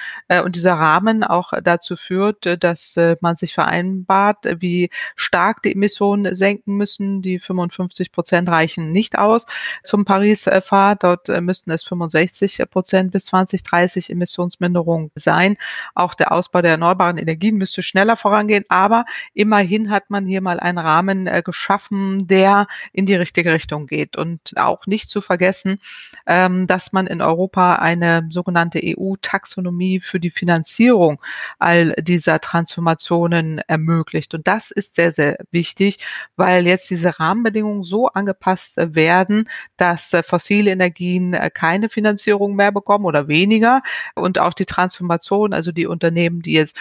[0.45, 6.35] und dieser Rahmen auch dazu führt, dass äh, man sich vereinbart, wie stark die Emissionen
[6.35, 7.23] senken müssen.
[7.23, 9.47] Die 55 Prozent reichen nicht aus
[9.83, 11.03] zum Paris-Pfad.
[11.03, 15.57] Dort äh, müssten es 65 Prozent bis 2030 Emissionsminderung sein.
[15.95, 18.65] Auch der Ausbau der erneuerbaren Energien müsste schneller vorangehen.
[18.69, 23.87] Aber immerhin hat man hier mal einen Rahmen äh, geschaffen, der in die richtige Richtung
[23.87, 24.17] geht.
[24.17, 25.79] Und auch nicht zu vergessen,
[26.27, 31.21] ähm, dass man in Europa eine sogenannte EU-Taxonomie für die Finanzierung
[31.59, 34.33] all dieser Transformationen ermöglicht.
[34.33, 35.99] Und das ist sehr, sehr wichtig,
[36.37, 42.71] weil jetzt diese Rahmenbedingungen so angepasst werden, dass äh, fossile Energien äh, keine Finanzierung mehr
[42.71, 43.81] bekommen oder weniger
[44.15, 46.77] und auch die Transformation, also die Unternehmen, die jetzt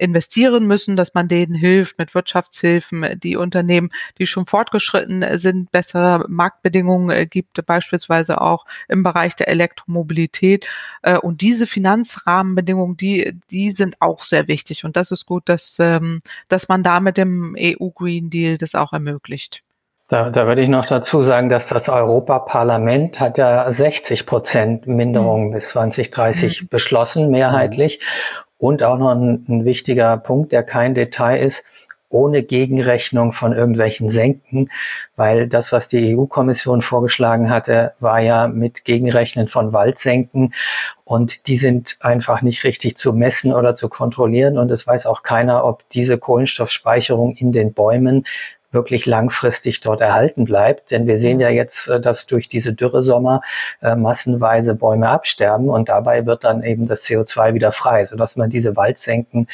[0.00, 6.24] investieren müssen, dass man denen hilft mit Wirtschaftshilfen, die Unternehmen, die schon fortgeschritten sind, bessere
[6.28, 10.66] Marktbedingungen äh, gibt, beispielsweise auch im Bereich der Elektromobilität.
[11.02, 14.84] Äh, und diese Finanzrahmenbedingungen, die, die sind auch sehr wichtig.
[14.84, 18.74] Und das ist gut, dass, ähm, dass man da mit dem EU Green Deal das
[18.74, 19.62] auch ermöglicht.
[20.08, 25.48] Da, da würde ich noch dazu sagen, dass das Europaparlament hat ja 60 Prozent Minderung
[25.48, 25.52] mhm.
[25.52, 26.68] bis 2030 mhm.
[26.68, 28.00] beschlossen, mehrheitlich.
[28.60, 31.64] Und auch noch ein, ein wichtiger Punkt, der kein Detail ist,
[32.10, 34.68] ohne Gegenrechnung von irgendwelchen Senken,
[35.16, 40.52] weil das, was die EU-Kommission vorgeschlagen hatte, war ja mit Gegenrechnen von Waldsenken.
[41.04, 44.58] Und die sind einfach nicht richtig zu messen oder zu kontrollieren.
[44.58, 48.26] Und es weiß auch keiner, ob diese Kohlenstoffspeicherung in den Bäumen
[48.72, 50.90] wirklich langfristig dort erhalten bleibt.
[50.90, 53.42] Denn wir sehen ja jetzt, äh, dass durch diese Dürresommer
[53.82, 58.50] äh, massenweise Bäume absterben und dabei wird dann eben das CO2 wieder frei, sodass man
[58.50, 59.48] diese Waldsenken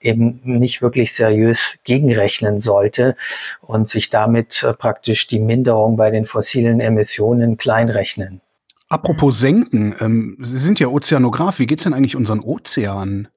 [0.00, 3.16] eben nicht wirklich seriös gegenrechnen sollte
[3.60, 8.40] und sich damit äh, praktisch die Minderung bei den fossilen Emissionen kleinrechnen.
[8.88, 11.60] Apropos Senken, ähm, Sie sind ja Ozeanograf.
[11.60, 13.28] Wie geht's denn eigentlich unseren Ozeanen?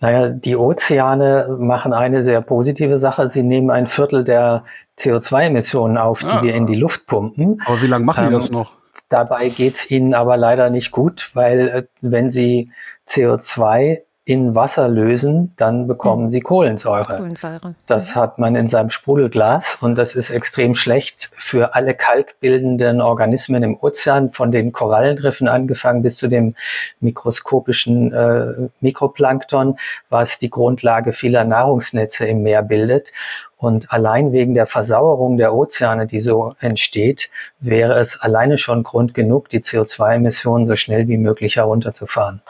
[0.00, 3.28] Naja, die Ozeane machen eine sehr positive Sache.
[3.28, 4.64] Sie nehmen ein Viertel der
[4.98, 6.42] CO2-Emissionen auf, die ah.
[6.42, 7.60] wir in die Luft pumpen.
[7.66, 8.74] Aber wie lange machen ähm, die das noch?
[9.08, 12.70] Dabei geht's ihnen aber leider nicht gut, weil äh, wenn sie
[13.08, 16.30] CO2 in Wasser lösen, dann bekommen hm.
[16.30, 17.16] sie Kohlensäure.
[17.16, 17.74] Kohlensäure.
[17.86, 23.62] Das hat man in seinem Sprudelglas und das ist extrem schlecht für alle kalkbildenden Organismen
[23.62, 26.54] im Ozean, von den Korallenriffen angefangen bis zu dem
[27.00, 29.78] mikroskopischen äh, Mikroplankton,
[30.10, 33.12] was die Grundlage vieler Nahrungsnetze im Meer bildet.
[33.56, 39.14] Und allein wegen der Versauerung der Ozeane, die so entsteht, wäre es alleine schon Grund
[39.14, 42.42] genug, die CO2-Emissionen so schnell wie möglich herunterzufahren.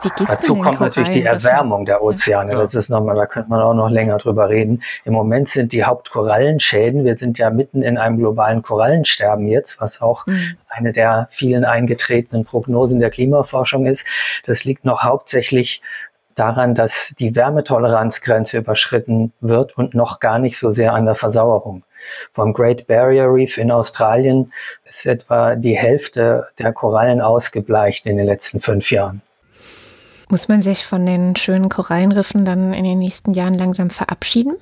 [0.00, 2.52] Wie geht's Dazu denn kommt natürlich die Erwärmung der Ozeane.
[2.52, 2.58] Ja.
[2.58, 4.82] Das ist nochmal, da könnte man auch noch länger drüber reden.
[5.04, 10.00] Im Moment sind die Hauptkorallenschäden, wir sind ja mitten in einem globalen Korallensterben jetzt, was
[10.00, 10.56] auch mhm.
[10.68, 14.06] eine der vielen eingetretenen Prognosen der Klimaforschung ist.
[14.44, 15.82] Das liegt noch hauptsächlich
[16.34, 21.84] daran, dass die Wärmetoleranzgrenze überschritten wird und noch gar nicht so sehr an der Versauerung.
[22.32, 24.52] Vom Great Barrier Reef in Australien
[24.84, 29.22] ist etwa die Hälfte der Korallen ausgebleicht in den letzten fünf Jahren.
[30.32, 34.54] Muss man sich von den schönen Korallenriffen dann in den nächsten Jahren langsam verabschieden?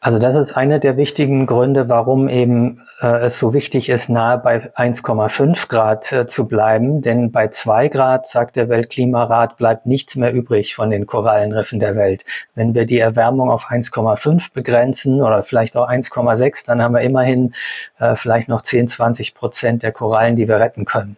[0.00, 4.38] Also das ist einer der wichtigen Gründe, warum eben äh, es so wichtig ist, nahe
[4.38, 7.00] bei 1,5 Grad äh, zu bleiben.
[7.00, 11.94] Denn bei 2 Grad, sagt der Weltklimarat, bleibt nichts mehr übrig von den Korallenriffen der
[11.94, 12.24] Welt.
[12.56, 17.54] Wenn wir die Erwärmung auf 1,5 begrenzen oder vielleicht auch 1,6, dann haben wir immerhin
[18.00, 21.16] äh, vielleicht noch 10, 20 Prozent der Korallen, die wir retten können.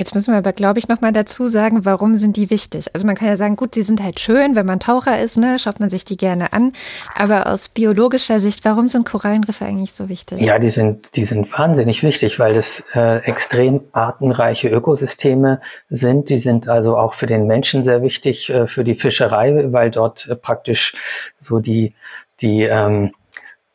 [0.00, 2.86] Jetzt müssen wir aber, glaube ich, nochmal dazu sagen, warum sind die wichtig?
[2.94, 5.58] Also man kann ja sagen, gut, sie sind halt schön, wenn man Taucher ist, ne,
[5.58, 6.72] schaut man sich die gerne an.
[7.14, 10.40] Aber aus biologischer Sicht, warum sind Korallenriffe eigentlich so wichtig?
[10.40, 15.60] Ja, die sind, die sind wahnsinnig wichtig, weil das äh, extrem artenreiche Ökosysteme
[15.90, 16.30] sind.
[16.30, 20.26] Die sind also auch für den Menschen sehr wichtig, äh, für die Fischerei, weil dort
[20.30, 20.94] äh, praktisch
[21.38, 21.94] so die,
[22.40, 23.12] die ähm,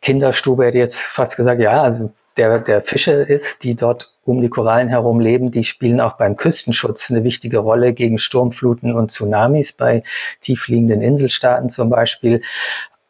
[0.01, 4.49] Kinderstube hätte jetzt fast gesagt, ja, also der, der Fische ist, die dort um die
[4.49, 9.71] Korallen herum leben, die spielen auch beim Küstenschutz eine wichtige Rolle gegen Sturmfluten und Tsunamis
[9.71, 10.03] bei
[10.41, 12.41] tiefliegenden Inselstaaten zum Beispiel.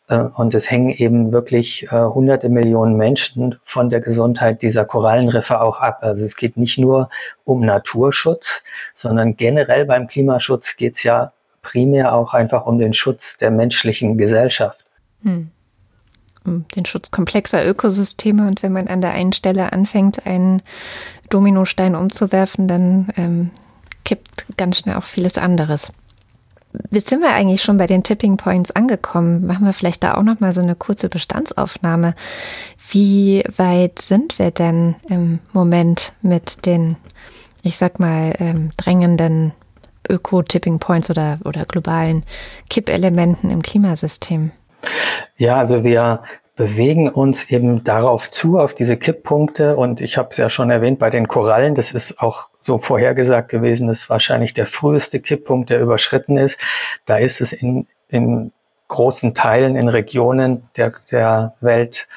[0.09, 5.61] Äh, und es hängen eben wirklich äh, hunderte Millionen Menschen von der Gesundheit dieser Korallenriffe
[5.61, 5.99] auch ab.
[6.01, 7.09] Also es geht nicht nur
[7.45, 13.37] um Naturschutz, sondern generell beim Klimaschutz geht es ja primär auch einfach um den Schutz
[13.37, 14.85] der menschlichen Gesellschaft.
[15.23, 15.49] Hm
[16.45, 18.47] den Schutz komplexer Ökosysteme.
[18.47, 20.61] Und wenn man an der einen Stelle anfängt, einen
[21.29, 23.51] Dominostein umzuwerfen, dann ähm,
[24.03, 25.91] kippt ganz schnell auch vieles anderes.
[26.91, 29.45] Jetzt sind wir eigentlich schon bei den Tipping Points angekommen.
[29.45, 32.15] Machen wir vielleicht da auch noch mal so eine kurze Bestandsaufnahme.
[32.91, 36.97] Wie weit sind wir denn im Moment mit den,
[37.63, 39.53] ich sag mal, ähm, drängenden
[40.09, 42.23] Öko-Tipping Points oder, oder globalen
[42.69, 44.51] Kippelementen im Klimasystem?
[45.37, 46.23] Ja, also wir
[46.55, 49.75] bewegen uns eben darauf zu, auf diese Kipppunkte.
[49.75, 53.49] Und ich habe es ja schon erwähnt, bei den Korallen, das ist auch so vorhergesagt
[53.49, 56.59] gewesen, das ist wahrscheinlich der früheste Kipppunkt, der überschritten ist.
[57.05, 58.51] Da ist es in, in
[58.87, 62.07] großen Teilen, in Regionen der, der Welt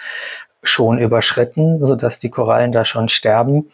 [0.63, 3.71] schon überschritten, sodass die Korallen da schon sterben.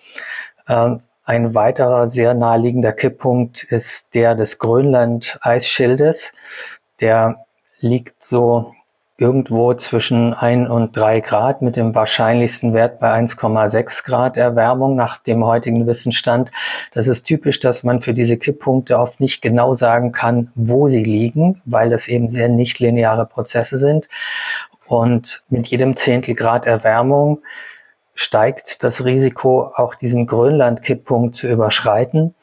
[0.69, 6.35] Ähm, ein weiterer sehr naheliegender Kipppunkt ist der des Grönland-Eisschildes.
[7.01, 7.47] Der
[7.81, 8.75] liegt so
[9.17, 15.19] irgendwo zwischen 1 und 3 Grad mit dem wahrscheinlichsten Wert bei 1,6 Grad Erwärmung nach
[15.19, 16.51] dem heutigen Wissensstand.
[16.93, 21.05] Das ist typisch, dass man für diese Kipppunkte oft nicht genau sagen kann, wo sie
[21.05, 24.09] liegen, weil das eben sehr nicht lineare Prozesse sind.
[24.87, 27.43] Und mit jedem Zehntel Grad Erwärmung
[28.15, 32.35] steigt das Risiko, auch diesen Grönland-Kipppunkt zu überschreiten.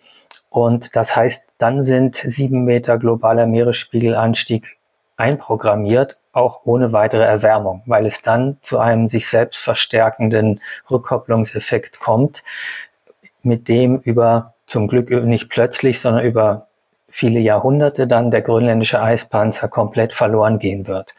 [0.49, 4.77] Und das heißt, dann sind sieben Meter globaler Meeresspiegelanstieg
[5.21, 12.43] einprogrammiert, auch ohne weitere Erwärmung, weil es dann zu einem sich selbst verstärkenden Rückkopplungseffekt kommt,
[13.43, 16.67] mit dem über zum Glück nicht plötzlich, sondern über
[17.09, 21.13] viele Jahrhunderte dann der grönländische Eispanzer komplett verloren gehen wird.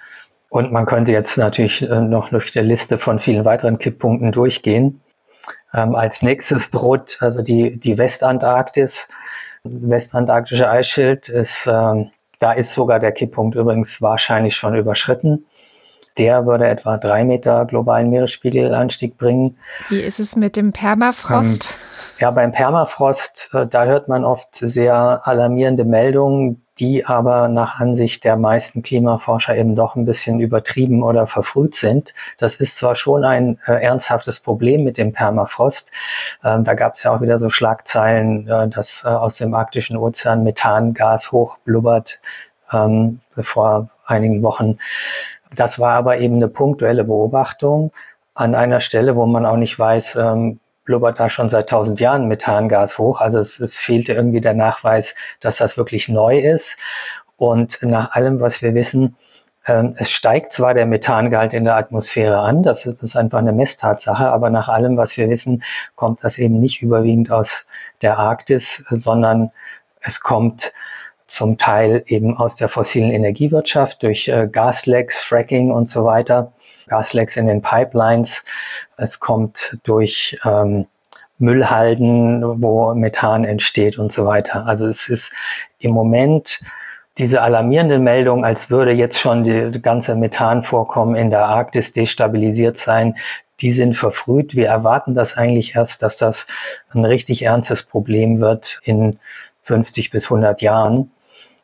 [0.48, 5.00] Und man könnte jetzt natürlich äh, noch durch die Liste von vielen weiteren Kipppunkten durchgehen.
[5.72, 9.08] Ähm, als nächstes droht also die, die Westantarktis.
[9.64, 12.10] Westantarktische Eisschild ist ähm,
[12.42, 15.46] da ist sogar der Kipppunkt übrigens wahrscheinlich schon überschritten.
[16.18, 19.56] Der würde etwa drei Meter globalen Meeresspiegelanstieg bringen.
[19.88, 21.70] Wie ist es mit dem Permafrost?
[21.70, 27.78] Ähm, ja, beim Permafrost, äh, da hört man oft sehr alarmierende Meldungen, die aber nach
[27.78, 32.14] Ansicht der meisten Klimaforscher eben doch ein bisschen übertrieben oder verfrüht sind.
[32.38, 35.92] Das ist zwar schon ein äh, ernsthaftes Problem mit dem Permafrost.
[36.42, 39.96] Ähm, da gab es ja auch wieder so Schlagzeilen, äh, dass äh, aus dem arktischen
[39.96, 42.20] Ozean Methangas hochblubbert
[42.72, 44.78] ähm, vor einigen Wochen.
[45.54, 47.92] Das war aber eben eine punktuelle Beobachtung
[48.34, 52.28] an einer Stelle, wo man auch nicht weiß, ähm, blubbert da schon seit tausend Jahren
[52.28, 53.20] Methangas hoch.
[53.20, 56.78] Also es, es fehlte irgendwie der Nachweis, dass das wirklich neu ist.
[57.36, 59.16] Und nach allem, was wir wissen,
[59.66, 63.38] ähm, es steigt zwar der Methangehalt in der Atmosphäre an, das ist, das ist einfach
[63.38, 65.62] eine Messtatsache, aber nach allem, was wir wissen,
[65.94, 67.66] kommt das eben nicht überwiegend aus
[68.02, 69.52] der Arktis, sondern
[70.00, 70.72] es kommt
[71.26, 76.52] zum Teil eben aus der fossilen Energiewirtschaft durch äh, Gaslecks, Fracking und so weiter.
[76.86, 78.44] Gaslecks in den Pipelines.
[78.96, 80.86] Es kommt durch ähm,
[81.38, 84.66] Müllhalden, wo Methan entsteht und so weiter.
[84.66, 85.32] Also es ist
[85.78, 86.60] im Moment
[87.18, 93.16] diese alarmierende Meldung, als würde jetzt schon die ganze Methanvorkommen in der Arktis destabilisiert sein,
[93.60, 94.56] die sind verfrüht.
[94.56, 96.46] Wir erwarten das eigentlich erst, dass das
[96.90, 99.18] ein richtig ernstes Problem wird in
[99.62, 101.10] 50 bis 100 Jahren.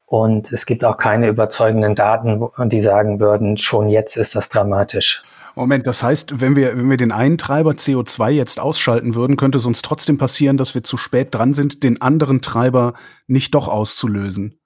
[0.09, 5.23] Und es gibt auch keine überzeugenden Daten, die sagen würden, schon jetzt ist das dramatisch.
[5.55, 9.59] Moment, das heißt, wenn wir, wenn wir den einen Treiber CO2 jetzt ausschalten würden, könnte
[9.59, 12.95] es uns trotzdem passieren, dass wir zu spät dran sind, den anderen Treiber
[13.27, 14.59] nicht doch auszulösen.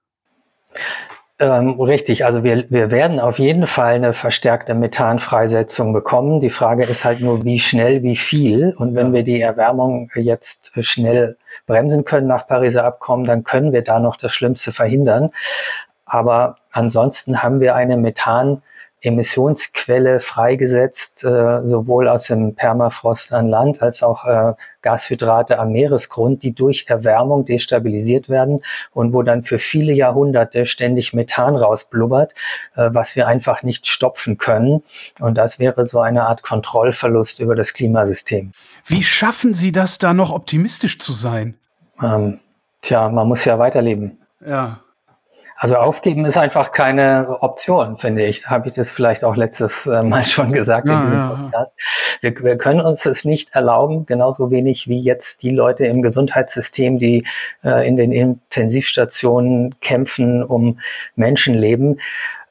[1.38, 6.40] Ähm, richtig, also wir, wir werden auf jeden Fall eine verstärkte Methanfreisetzung bekommen.
[6.40, 8.74] Die Frage ist halt nur, wie schnell, wie viel.
[8.76, 13.82] Und wenn wir die Erwärmung jetzt schnell bremsen können nach Pariser Abkommen, dann können wir
[13.82, 15.30] da noch das Schlimmste verhindern.
[16.04, 18.62] Aber ansonsten haben wir eine Methan
[19.02, 26.42] Emissionsquelle freigesetzt, äh, sowohl aus dem Permafrost an Land als auch äh, Gashydrate am Meeresgrund,
[26.44, 32.32] die durch Erwärmung destabilisiert werden und wo dann für viele Jahrhunderte ständig Methan rausblubbert,
[32.76, 34.84] äh, was wir einfach nicht stopfen können.
[35.20, 38.52] Und das wäre so eine Art Kontrollverlust über das Klimasystem.
[38.86, 41.54] Wie schaffen Sie das, da noch optimistisch zu sein?
[42.00, 42.38] Ähm,
[42.82, 44.18] tja, man muss ja weiterleben.
[44.46, 44.80] Ja.
[45.62, 48.50] Also aufgeben ist einfach keine Option, finde ich.
[48.50, 51.78] Habe ich das vielleicht auch letztes äh, Mal schon gesagt ja, in diesem Podcast.
[52.20, 56.98] Wir, wir, können uns das nicht erlauben, genauso wenig wie jetzt die Leute im Gesundheitssystem,
[56.98, 57.28] die
[57.62, 60.80] äh, in den Intensivstationen kämpfen um
[61.14, 62.00] Menschenleben.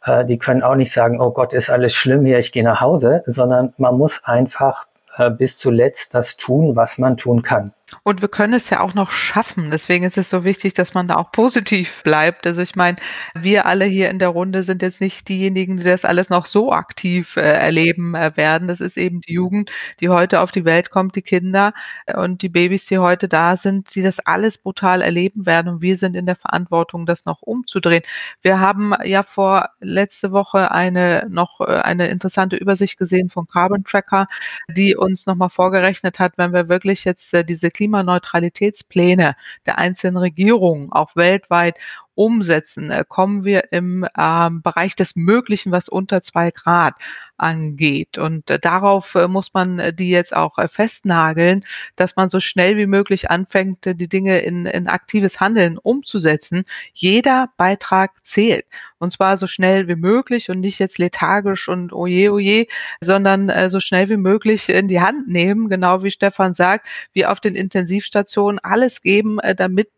[0.06, 2.80] Äh, die können auch nicht sagen, oh Gott, ist alles schlimm hier, ich gehe nach
[2.80, 4.86] Hause, sondern man muss einfach
[5.18, 7.74] äh, bis zuletzt das tun, was man tun kann.
[8.04, 9.72] Und wir können es ja auch noch schaffen.
[9.72, 12.48] Deswegen ist es so wichtig, dass man da auch positiv bleibt.
[12.48, 12.98] Also ich meine,
[13.34, 16.72] wir alle hier in der Runde sind jetzt nicht diejenigen, die das alles noch so
[16.72, 18.68] aktiv äh, erleben äh, werden.
[18.68, 21.74] Das ist eben die Jugend, die heute auf die Welt kommt, die Kinder
[22.06, 25.68] äh, und die Babys, die heute da sind, die das alles brutal erleben werden.
[25.74, 28.04] Und wir sind in der Verantwortung, das noch umzudrehen.
[28.42, 33.84] Wir haben ja vor letzte Woche eine noch äh, eine interessante Übersicht gesehen von Carbon
[33.84, 34.28] Tracker,
[34.70, 39.34] die uns nochmal vorgerechnet hat, wenn wir wirklich jetzt äh, diese Klimaneutralitätspläne
[39.66, 41.80] der einzelnen Regierungen auch weltweit
[42.16, 46.94] umsetzen, kommen wir im ähm, Bereich des Möglichen, was unter zwei Grad
[47.42, 48.18] angeht.
[48.18, 51.62] Und äh, darauf äh, muss man äh, die jetzt auch äh, festnageln,
[51.96, 56.64] dass man so schnell wie möglich anfängt, äh, die Dinge in, in aktives Handeln umzusetzen.
[56.94, 58.66] Jeder Beitrag zählt.
[59.00, 62.68] Und zwar so schnell wie möglich und nicht jetzt lethargisch und oje, oje,
[63.02, 67.26] sondern äh, so schnell wie möglich in die Hand nehmen, genau wie Stefan sagt, wie
[67.26, 69.90] auf den Intensivstationen alles geben, damit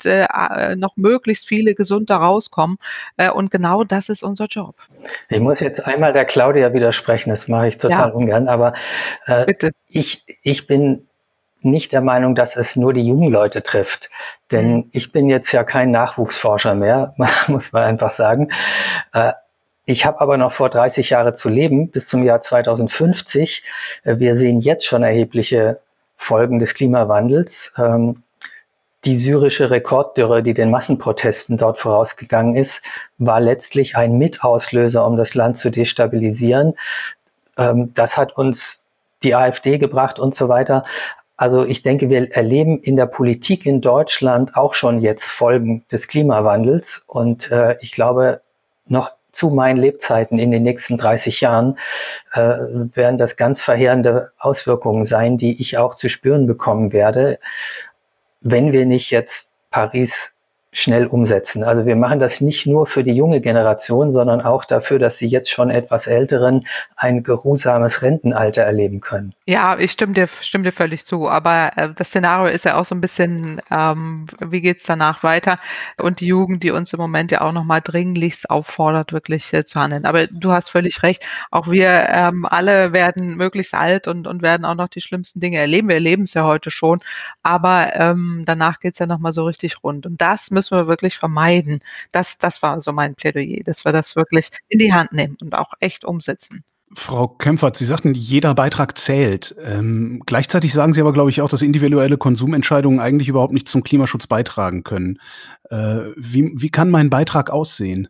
[0.76, 2.78] noch möglichst viele gesund da rauskommen.
[3.18, 4.76] Äh, und genau das ist unser Job.
[5.30, 8.14] Ich muss jetzt einmal der Claudia widersprechen, das mache ich total ja.
[8.14, 8.74] ungern, aber
[9.26, 9.72] äh, Bitte.
[9.90, 11.08] Ich, ich bin
[11.62, 14.10] nicht der Meinung, dass es nur die jungen Leute trifft.
[14.52, 14.90] Denn mhm.
[14.92, 17.16] ich bin jetzt ja kein Nachwuchsforscher mehr,
[17.48, 18.52] muss man einfach sagen.
[19.14, 19.34] Äh,
[19.86, 23.64] ich habe aber noch vor 30 Jahre zu leben, bis zum Jahr 2050.
[24.04, 25.80] Äh, wir sehen jetzt schon erhebliche
[26.16, 27.74] Folgen des Klimawandels.
[27.78, 28.24] Ähm,
[29.06, 32.84] die syrische Rekorddürre, die den Massenprotesten dort vorausgegangen ist,
[33.18, 36.76] war letztlich ein Mitauslöser, um das Land zu destabilisieren.
[37.58, 38.86] Ähm, das hat uns
[39.24, 40.86] die AfD gebracht und so weiter.
[41.36, 46.08] Also ich denke, wir erleben in der Politik in Deutschland auch schon jetzt Folgen des
[46.08, 47.04] Klimawandels.
[47.08, 48.42] Und äh, ich glaube,
[48.88, 51.80] noch zu meinen Lebzeiten in den nächsten 30 Jahren
[52.34, 57.40] äh, werden das ganz verheerende Auswirkungen sein, die ich auch zu spüren bekommen werde
[58.44, 60.33] wenn wir nicht jetzt Paris
[60.74, 61.64] schnell umsetzen.
[61.64, 65.28] Also wir machen das nicht nur für die junge Generation, sondern auch dafür, dass sie
[65.28, 66.66] jetzt schon etwas Älteren
[66.96, 69.34] ein geruhsames Rentenalter erleben können.
[69.46, 71.30] Ja, ich stimme dir, stimme dir völlig zu.
[71.30, 75.60] Aber äh, das Szenario ist ja auch so ein bisschen, ähm, wie geht's danach weiter?
[75.98, 79.80] Und die Jugend, die uns im Moment ja auch nochmal dringlichst auffordert, wirklich äh, zu
[79.80, 80.06] handeln.
[80.06, 81.26] Aber du hast völlig recht.
[81.52, 85.60] Auch wir ähm, alle werden möglichst alt und, und werden auch noch die schlimmsten Dinge
[85.60, 85.88] erleben.
[85.88, 87.00] Wir erleben es ja heute schon.
[87.44, 90.06] Aber ähm, danach geht's ja nochmal so richtig rund.
[90.06, 91.82] Und das müssen müssen wir wirklich vermeiden.
[92.12, 95.56] Das, das war so mein Plädoyer, dass wir das wirklich in die Hand nehmen und
[95.56, 96.64] auch echt umsetzen.
[96.96, 99.56] Frau Kempfert, Sie sagten, jeder Beitrag zählt.
[99.64, 103.84] Ähm, gleichzeitig sagen Sie aber, glaube ich, auch, dass individuelle Konsumentscheidungen eigentlich überhaupt nicht zum
[103.84, 105.20] Klimaschutz beitragen können.
[105.70, 108.10] Äh, wie, wie kann mein Beitrag aussehen?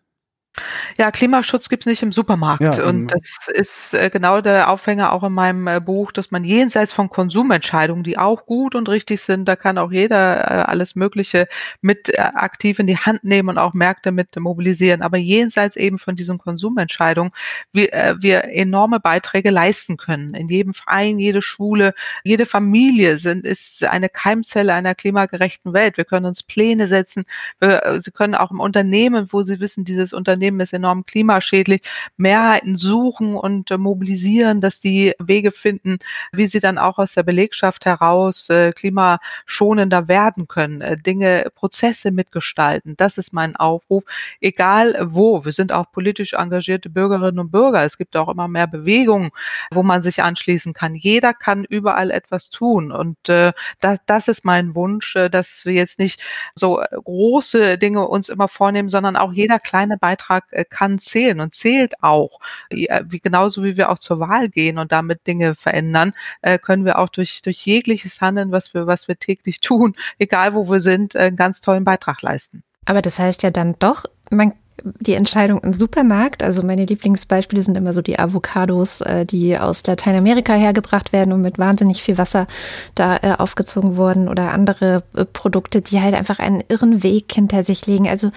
[0.99, 2.61] Ja, Klimaschutz gibt's nicht im Supermarkt.
[2.61, 6.43] Ja, und das ist äh, genau der Aufhänger auch in meinem äh, Buch, dass man
[6.43, 10.95] jenseits von Konsumentscheidungen, die auch gut und richtig sind, da kann auch jeder äh, alles
[10.95, 11.47] Mögliche
[11.81, 15.01] mit äh, aktiv in die Hand nehmen und auch Märkte mit mobilisieren.
[15.01, 17.31] Aber jenseits eben von diesen Konsumentscheidungen,
[17.71, 20.35] wir, äh, wir enorme Beiträge leisten können.
[20.35, 25.97] In jedem Verein, jede Schule, jede Familie sind, ist eine Keimzelle einer klimagerechten Welt.
[25.97, 27.23] Wir können uns Pläne setzen.
[27.59, 31.05] Wir, äh, Sie können auch im Unternehmen, wo Sie wissen, dieses Unternehmen Unternehmen ist enorm
[31.05, 31.81] klimaschädlich,
[32.17, 35.99] Mehrheiten suchen und äh, mobilisieren, dass die Wege finden,
[36.33, 42.11] wie sie dann auch aus der Belegschaft heraus äh, klimaschonender werden können, äh, Dinge, Prozesse
[42.11, 42.95] mitgestalten.
[42.97, 44.03] Das ist mein Aufruf,
[44.41, 45.45] egal wo.
[45.45, 47.83] Wir sind auch politisch engagierte Bürgerinnen und Bürger.
[47.85, 49.29] Es gibt auch immer mehr Bewegungen,
[49.71, 50.93] wo man sich anschließen kann.
[50.95, 52.91] Jeder kann überall etwas tun.
[52.91, 56.21] Und das, das ist mein Wunsch, dass wir jetzt nicht
[56.55, 61.39] so große Dinge uns immer vornehmen, sondern auch jeder kleine Beitrag Beitrag äh, kann zählen
[61.39, 62.39] und zählt auch.
[62.69, 66.11] Äh, wie, genauso wie wir auch zur Wahl gehen und damit Dinge verändern,
[66.41, 70.53] äh, können wir auch durch, durch jegliches Handeln, was wir, was wir täglich tun, egal
[70.53, 72.63] wo wir sind, einen ganz tollen Beitrag leisten.
[72.85, 74.53] Aber das heißt ja dann doch, man
[74.99, 76.41] die Entscheidung im Supermarkt.
[76.41, 81.59] Also meine Lieblingsbeispiele sind immer so die Avocados, die aus Lateinamerika hergebracht werden und mit
[81.59, 82.47] wahnsinnig viel Wasser
[82.95, 88.09] da aufgezogen wurden oder andere Produkte, die halt einfach einen irren Weg hinter sich legen.
[88.09, 88.31] Also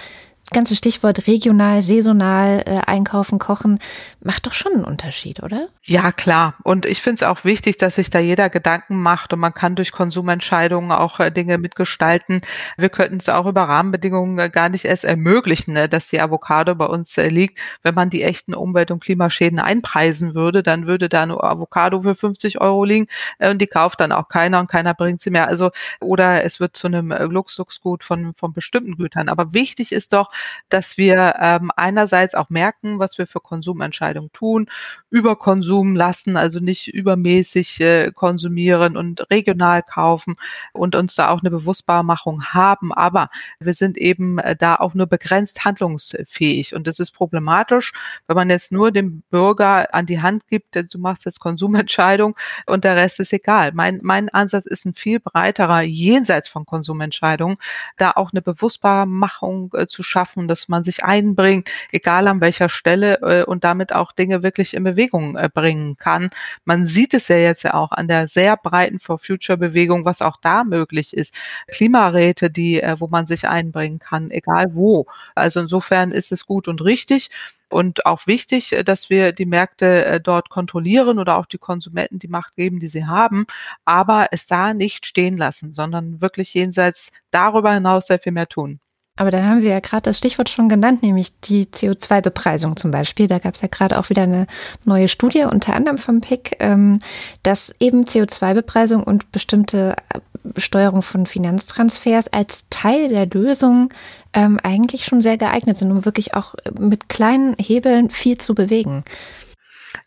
[0.52, 3.78] ganze Stichwort regional, saisonal äh, einkaufen, kochen,
[4.22, 5.68] macht doch schon einen Unterschied, oder?
[5.84, 6.54] Ja, klar.
[6.62, 9.74] Und ich finde es auch wichtig, dass sich da jeder Gedanken macht und man kann
[9.74, 12.40] durch Konsumentscheidungen auch äh, Dinge mitgestalten.
[12.76, 16.74] Wir könnten es auch über Rahmenbedingungen äh, gar nicht erst ermöglichen, ne, dass die Avocado
[16.76, 17.58] bei uns äh, liegt.
[17.82, 22.14] Wenn man die echten Umwelt- und Klimaschäden einpreisen würde, dann würde da eine Avocado für
[22.14, 23.06] 50 Euro liegen
[23.38, 25.48] äh, und die kauft dann auch keiner und keiner bringt sie mehr.
[25.48, 25.70] Also,
[26.00, 29.28] oder es wird zu einem äh, Luxusgut von, von bestimmten Gütern.
[29.28, 30.30] Aber wichtig ist doch,
[30.68, 34.66] dass wir ähm, einerseits auch merken, was wir für Konsumentscheidungen tun,
[35.10, 40.34] über Konsum lassen, also nicht übermäßig äh, konsumieren und regional kaufen
[40.72, 42.92] und uns da auch eine Bewusstbarmachung haben.
[42.92, 43.28] Aber
[43.60, 46.74] wir sind eben äh, da auch nur begrenzt handlungsfähig.
[46.74, 47.92] Und das ist problematisch,
[48.26, 52.36] wenn man jetzt nur dem Bürger an die Hand gibt, denn du machst jetzt Konsumentscheidung
[52.66, 53.72] und der Rest ist egal.
[53.72, 57.56] Mein, mein Ansatz ist ein viel breiterer, jenseits von Konsumentscheidungen,
[57.96, 62.68] da auch eine Bewusstbarmachung äh, zu schaffen schaffen, dass man sich einbringt, egal an welcher
[62.68, 66.30] Stelle äh, und damit auch Dinge wirklich in Bewegung äh, bringen kann.
[66.64, 70.22] Man sieht es ja jetzt ja auch an der sehr breiten For Future Bewegung, was
[70.22, 71.34] auch da möglich ist.
[71.68, 75.06] Klimaräte, die, äh, wo man sich einbringen kann, egal wo.
[75.34, 77.30] Also insofern ist es gut und richtig
[77.68, 82.18] und auch wichtig, äh, dass wir die Märkte äh, dort kontrollieren oder auch die Konsumenten
[82.18, 83.46] die Macht geben, die sie haben,
[83.84, 88.80] aber es da nicht stehen lassen, sondern wirklich jenseits darüber hinaus sehr viel mehr tun.
[89.16, 93.26] Aber da haben Sie ja gerade das Stichwort schon genannt, nämlich die CO2-Bepreisung zum Beispiel.
[93.26, 94.46] Da gab es ja gerade auch wieder eine
[94.84, 96.98] neue Studie, unter anderem vom PIC, ähm,
[97.42, 99.96] dass eben CO2-Bepreisung und bestimmte
[100.44, 103.88] Besteuerung von Finanztransfers als Teil der Lösung
[104.32, 109.02] ähm, eigentlich schon sehr geeignet sind, um wirklich auch mit kleinen Hebeln viel zu bewegen.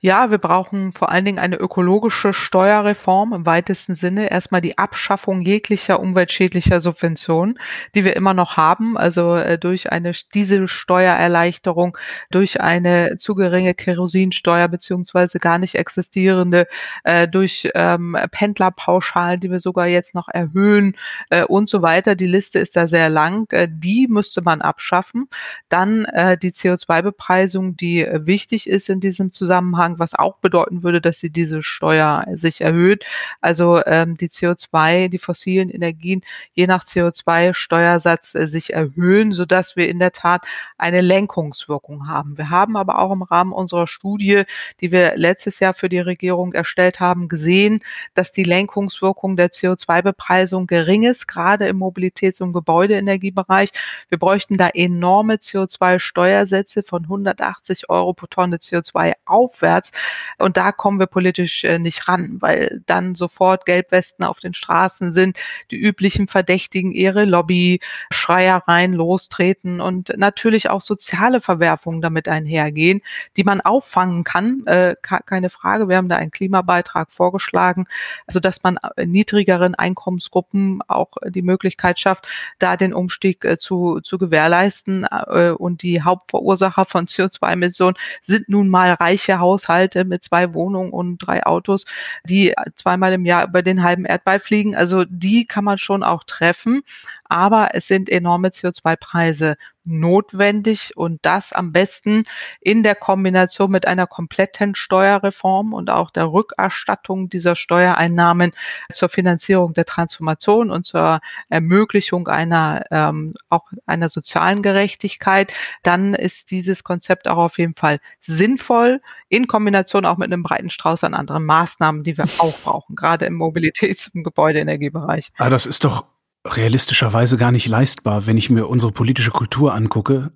[0.02, 4.32] Ja, wir brauchen vor allen Dingen eine ökologische Steuerreform im weitesten Sinne.
[4.32, 7.60] Erstmal die Abschaffung jeglicher umweltschädlicher Subventionen,
[7.96, 8.98] die wir immer noch haben.
[8.98, 11.98] Also äh, durch eine Dieselsteuererleichterung,
[12.30, 16.68] durch eine zu geringe Kerosinsteuer beziehungsweise gar nicht existierende,
[17.04, 20.96] äh, durch ähm, Pendlerpauschalen, die wir sogar jetzt noch erhöhen
[21.30, 22.16] äh, und so weiter.
[22.16, 23.52] Die Liste ist da sehr lang.
[23.52, 25.26] Äh, die müsste man abschaffen.
[25.68, 30.84] Dann äh, die CO2-Bepreisung, die äh, wichtig ist in diesem Zusammenhang Zusammenhang, was auch bedeuten
[30.84, 33.06] würde, dass sie diese Steuer sich erhöht.
[33.42, 36.22] Also ähm, die CO2, die fossilen Energien
[36.54, 40.46] je nach CO2-Steuersatz äh, sich erhöhen, sodass wir in der Tat
[40.78, 42.38] eine Lenkungswirkung haben.
[42.38, 44.44] Wir haben aber auch im Rahmen unserer Studie,
[44.82, 47.80] die wir letztes Jahr für die Regierung erstellt haben, gesehen,
[48.14, 53.70] dass die Lenkungswirkung der CO2-Bepreisung gering ist, gerade im Mobilitäts- und Gebäudeenergiebereich.
[54.10, 59.92] Wir bräuchten da enorme CO2-Steuersätze von 180 Euro pro Tonne CO2 aufwärts aufwärts.
[60.38, 65.14] Und da kommen wir politisch äh, nicht ran, weil dann sofort Gelbwesten auf den Straßen
[65.14, 65.38] sind,
[65.72, 73.02] die üblichen Verdächtigen ihre Lobby-Schreiereien lostreten und natürlich auch soziale Verwerfungen damit einhergehen,
[73.38, 74.66] die man auffangen kann.
[74.66, 75.90] Äh, keine Frage.
[75.90, 77.86] Wir haben da einen Klimabeitrag vorgeschlagen,
[78.28, 82.28] so dass man äh, niedrigeren Einkommensgruppen auch die Möglichkeit schafft,
[82.60, 85.06] da den Umstieg äh, zu, zu gewährleisten.
[85.06, 90.92] Äh, und die Hauptverursacher von CO2-Emissionen sind nun mal reiche Haus Haushalte mit zwei Wohnungen
[90.92, 91.86] und drei Autos,
[92.24, 94.76] die zweimal im Jahr über den halben Erdball fliegen.
[94.76, 96.82] Also die kann man schon auch treffen,
[97.26, 99.56] aber es sind enorme CO2-Preise
[99.90, 102.24] notwendig und das am besten
[102.62, 108.52] in der Kombination mit einer kompletten Steuerreform und auch der Rückerstattung dieser Steuereinnahmen
[108.92, 111.20] zur Finanzierung der Transformation und zur
[111.50, 117.98] Ermöglichung einer ähm, auch einer sozialen Gerechtigkeit, dann ist dieses Konzept auch auf jeden Fall
[118.20, 122.96] sinnvoll in Kombination auch mit einem breiten Strauß an anderen Maßnahmen, die wir auch brauchen,
[122.96, 125.32] gerade im Mobilitäts- und Gebäudeenergiebereich.
[125.38, 126.06] Ah, das ist doch
[126.46, 130.32] realistischerweise gar nicht leistbar, wenn ich mir unsere politische Kultur angucke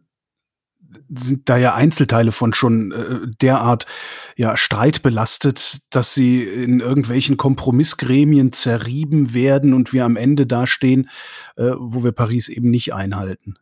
[1.10, 3.86] sind da ja Einzelteile von schon äh, derart
[4.36, 11.10] ja streitbelastet, dass sie in irgendwelchen Kompromissgremien zerrieben werden und wir am Ende dastehen,
[11.56, 13.56] äh, wo wir Paris eben nicht einhalten.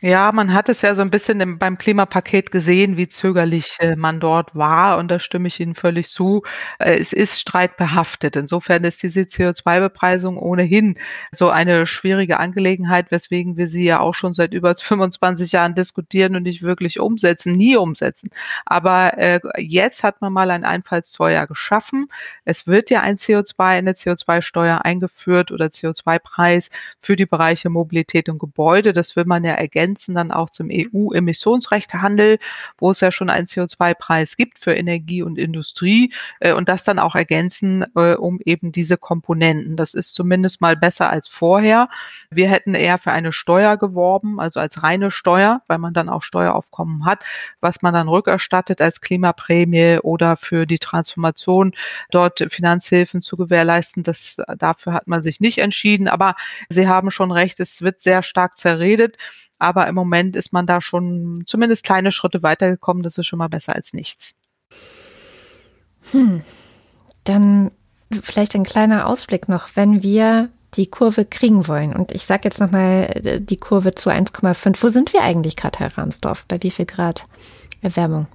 [0.00, 3.96] Ja, man hat es ja so ein bisschen im, beim Klimapaket gesehen, wie zögerlich äh,
[3.96, 4.96] man dort war.
[4.96, 6.44] Und da stimme ich Ihnen völlig zu.
[6.78, 8.36] Äh, es ist streitbehaftet.
[8.36, 10.98] Insofern ist diese CO2-Bepreisung ohnehin
[11.32, 16.36] so eine schwierige Angelegenheit, weswegen wir sie ja auch schon seit über 25 Jahren diskutieren
[16.36, 18.30] und nicht wirklich umsetzen, nie umsetzen.
[18.66, 22.06] Aber äh, jetzt hat man mal ein Einfallstor geschaffen.
[22.44, 26.70] Es wird ja ein CO2, eine CO2-Steuer eingeführt oder CO2-Preis
[27.00, 28.92] für die Bereiche Mobilität und Gebäude.
[28.92, 32.38] Das will man ja ergänzen ergänzen dann auch zum EU-Emissionsrechtehandel,
[32.76, 36.98] wo es ja schon einen CO2-Preis gibt für Energie und Industrie äh, und das dann
[36.98, 39.76] auch ergänzen äh, um eben diese Komponenten.
[39.76, 41.88] Das ist zumindest mal besser als vorher.
[42.30, 46.22] Wir hätten eher für eine Steuer geworben, also als reine Steuer, weil man dann auch
[46.22, 47.24] Steueraufkommen hat,
[47.60, 51.72] was man dann rückerstattet als Klimaprämie oder für die Transformation
[52.10, 54.02] dort Finanzhilfen zu gewährleisten.
[54.02, 56.34] Das, dafür hat man sich nicht entschieden, aber
[56.68, 59.16] Sie haben schon recht, es wird sehr stark zerredet.
[59.58, 63.02] Aber im Moment ist man da schon zumindest kleine Schritte weitergekommen.
[63.02, 64.34] Das ist schon mal besser als nichts.
[66.12, 66.42] Hm.
[67.24, 67.70] Dann
[68.22, 71.94] vielleicht ein kleiner Ausblick noch, wenn wir die Kurve kriegen wollen.
[71.94, 74.82] Und ich sage jetzt nochmal äh, die Kurve zu 1,5.
[74.82, 76.44] Wo sind wir eigentlich gerade, Herr Rahmsdorf?
[76.46, 77.24] Bei wie viel Grad
[77.80, 78.26] Erwärmung?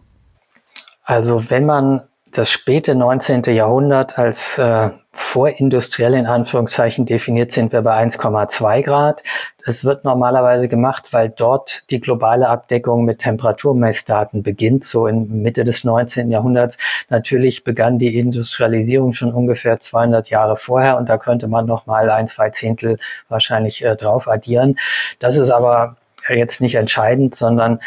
[1.03, 2.01] Also wenn man
[2.31, 3.43] das späte 19.
[3.43, 9.23] Jahrhundert als äh, vorindustriell in Anführungszeichen definiert, sind wir bei 1,2 Grad.
[9.63, 15.63] Das wird normalerweise gemacht, weil dort die globale Abdeckung mit Temperaturmessdaten beginnt, so in Mitte
[15.63, 16.31] des 19.
[16.31, 16.79] Jahrhunderts.
[17.09, 22.09] Natürlich begann die Industrialisierung schon ungefähr 200 Jahre vorher und da könnte man noch mal
[22.09, 22.97] ein, zwei Zehntel
[23.29, 24.77] wahrscheinlich äh, drauf addieren.
[25.19, 25.95] Das ist aber
[26.27, 27.79] jetzt nicht entscheidend, sondern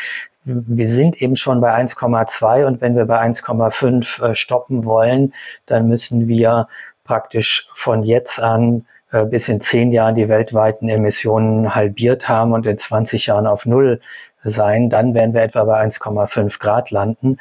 [0.45, 5.35] wir sind eben schon bei 1,2 und wenn wir bei 1,5 äh, stoppen wollen,
[5.67, 6.69] dann müssen wir
[7.07, 12.67] praktisch von jetzt an äh, bis in zehn Jahren die weltweiten Emissionen halbiert haben und
[12.67, 14.01] in 20 Jahren auf Null
[14.43, 14.91] sein.
[14.91, 17.39] Dann werden wir etwa bei 1,5 Grad landen.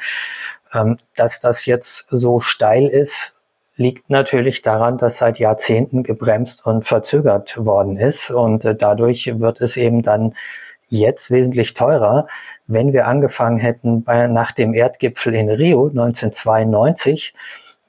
[0.72, 3.36] Ähm, dass das jetzt so steil ist,
[3.76, 8.30] liegt natürlich daran, dass seit Jahrzehnten gebremst und verzögert worden ist.
[8.30, 10.34] Und äh, dadurch wird es eben dann
[10.88, 12.28] jetzt wesentlich teurer.
[12.66, 17.34] Wenn wir angefangen hätten bei, nach dem Erdgipfel in Rio 1992,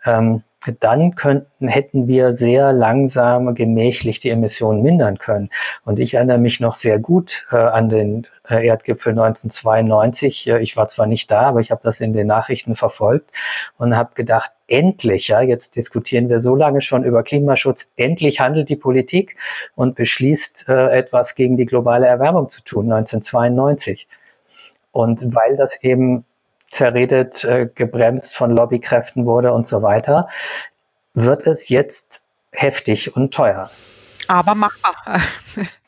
[0.05, 0.43] ähm,
[0.80, 5.49] dann könnten, hätten wir sehr langsam gemächlich die Emissionen mindern können.
[5.86, 10.47] Und ich erinnere mich noch sehr gut äh, an den äh, Erdgipfel 1992.
[10.47, 13.32] Äh, ich war zwar nicht da, aber ich habe das in den Nachrichten verfolgt
[13.78, 18.70] und habe gedacht, endlich, ja, jetzt diskutieren wir so lange schon über Klimaschutz, endlich handelt
[18.70, 19.38] die Politik
[19.76, 24.08] und beschließt äh, etwas gegen die globale Erwärmung zu tun, 1992.
[24.91, 26.26] Und weil das eben
[26.68, 30.28] zerredet, äh, gebremst von Lobbykräften wurde und so weiter,
[31.13, 33.70] wird es jetzt heftig und teuer.
[34.28, 35.22] Aber machbar.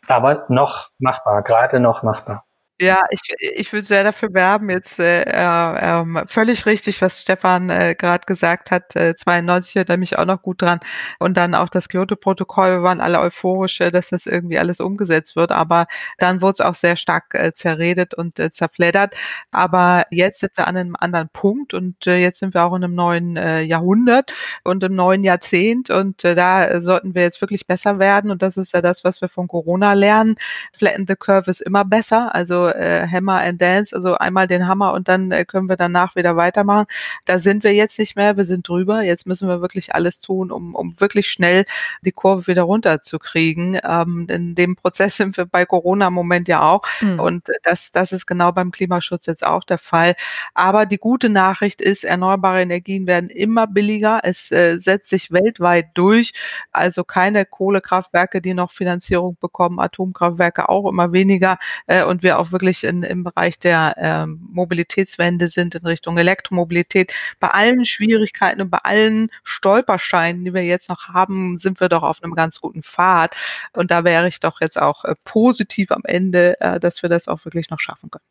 [0.07, 2.45] Aber noch machbar, gerade noch machbar.
[2.81, 7.93] Ja, ich, ich würde sehr dafür werben, jetzt äh, äh, völlig richtig, was Stefan äh,
[7.93, 8.95] gerade gesagt hat.
[8.95, 10.79] Äh, 92 hört er mich auch noch gut dran.
[11.19, 15.35] Und dann auch das Kyoto-Protokoll, wir waren alle euphorisch, äh, dass das irgendwie alles umgesetzt
[15.35, 15.51] wird.
[15.51, 15.87] Aber
[16.19, 19.13] dann wurde es auch sehr stark äh, zerredet und äh, zerfleddert.
[19.51, 22.85] Aber jetzt sind wir an einem anderen Punkt und äh, jetzt sind wir auch in
[22.85, 24.31] einem neuen äh, Jahrhundert
[24.63, 25.89] und im neuen Jahrzehnt.
[25.89, 28.31] Und äh, da sollten wir jetzt wirklich besser werden.
[28.31, 30.35] Und das ist ja das, was wir von Corona lernen.
[30.71, 32.33] Flatten the Curve ist immer besser.
[32.33, 36.15] Also äh, Hammer and Dance, also einmal den Hammer und dann äh, können wir danach
[36.15, 36.85] wieder weitermachen.
[37.25, 39.01] Da sind wir jetzt nicht mehr, wir sind drüber.
[39.01, 41.65] Jetzt müssen wir wirklich alles tun, um, um wirklich schnell
[42.01, 43.79] die Kurve wieder runterzukriegen.
[43.83, 46.83] Ähm, in dem Prozess sind wir bei Corona im Moment ja auch.
[47.01, 47.19] Mhm.
[47.19, 50.15] Und das, das ist genau beim Klimaschutz jetzt auch der Fall.
[50.53, 54.21] Aber die gute Nachricht ist, erneuerbare Energien werden immer billiger.
[54.23, 56.33] Es äh, setzt sich weltweit durch.
[56.71, 61.57] Also keine Kohlekraftwerke, die noch Finanzierung bekommen, Atomkraftwerke auch immer weniger
[61.87, 66.17] äh, und wir auch wirklich wirklich in, im Bereich der ähm, Mobilitätswende sind in Richtung
[66.17, 67.13] Elektromobilität.
[67.39, 72.03] Bei allen Schwierigkeiten und bei allen Stolpersteinen, die wir jetzt noch haben, sind wir doch
[72.03, 73.33] auf einem ganz guten Pfad.
[73.71, 77.29] Und da wäre ich doch jetzt auch äh, positiv am Ende, äh, dass wir das
[77.29, 78.25] auch wirklich noch schaffen können.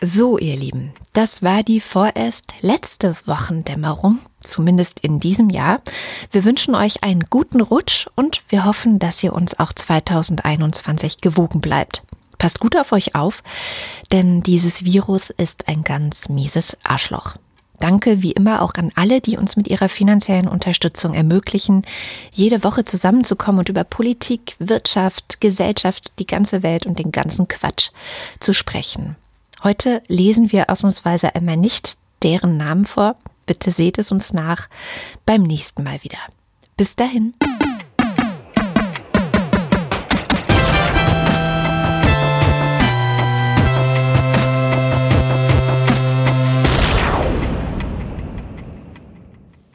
[0.00, 5.80] So, ihr Lieben, das war die vorerst letzte Wochendämmerung, zumindest in diesem Jahr.
[6.32, 11.60] Wir wünschen euch einen guten Rutsch und wir hoffen, dass ihr uns auch 2021 gewogen
[11.60, 12.02] bleibt.
[12.38, 13.42] Passt gut auf euch auf,
[14.12, 17.34] denn dieses Virus ist ein ganz mieses Arschloch.
[17.80, 21.82] Danke wie immer auch an alle, die uns mit ihrer finanziellen Unterstützung ermöglichen,
[22.30, 27.90] jede Woche zusammenzukommen und über Politik, Wirtschaft, Gesellschaft, die ganze Welt und den ganzen Quatsch
[28.38, 29.16] zu sprechen.
[29.64, 33.16] Heute lesen wir ausnahmsweise einmal nicht deren Namen vor.
[33.46, 34.68] Bitte seht es uns nach
[35.26, 36.18] beim nächsten Mal wieder.
[36.76, 37.34] Bis dahin.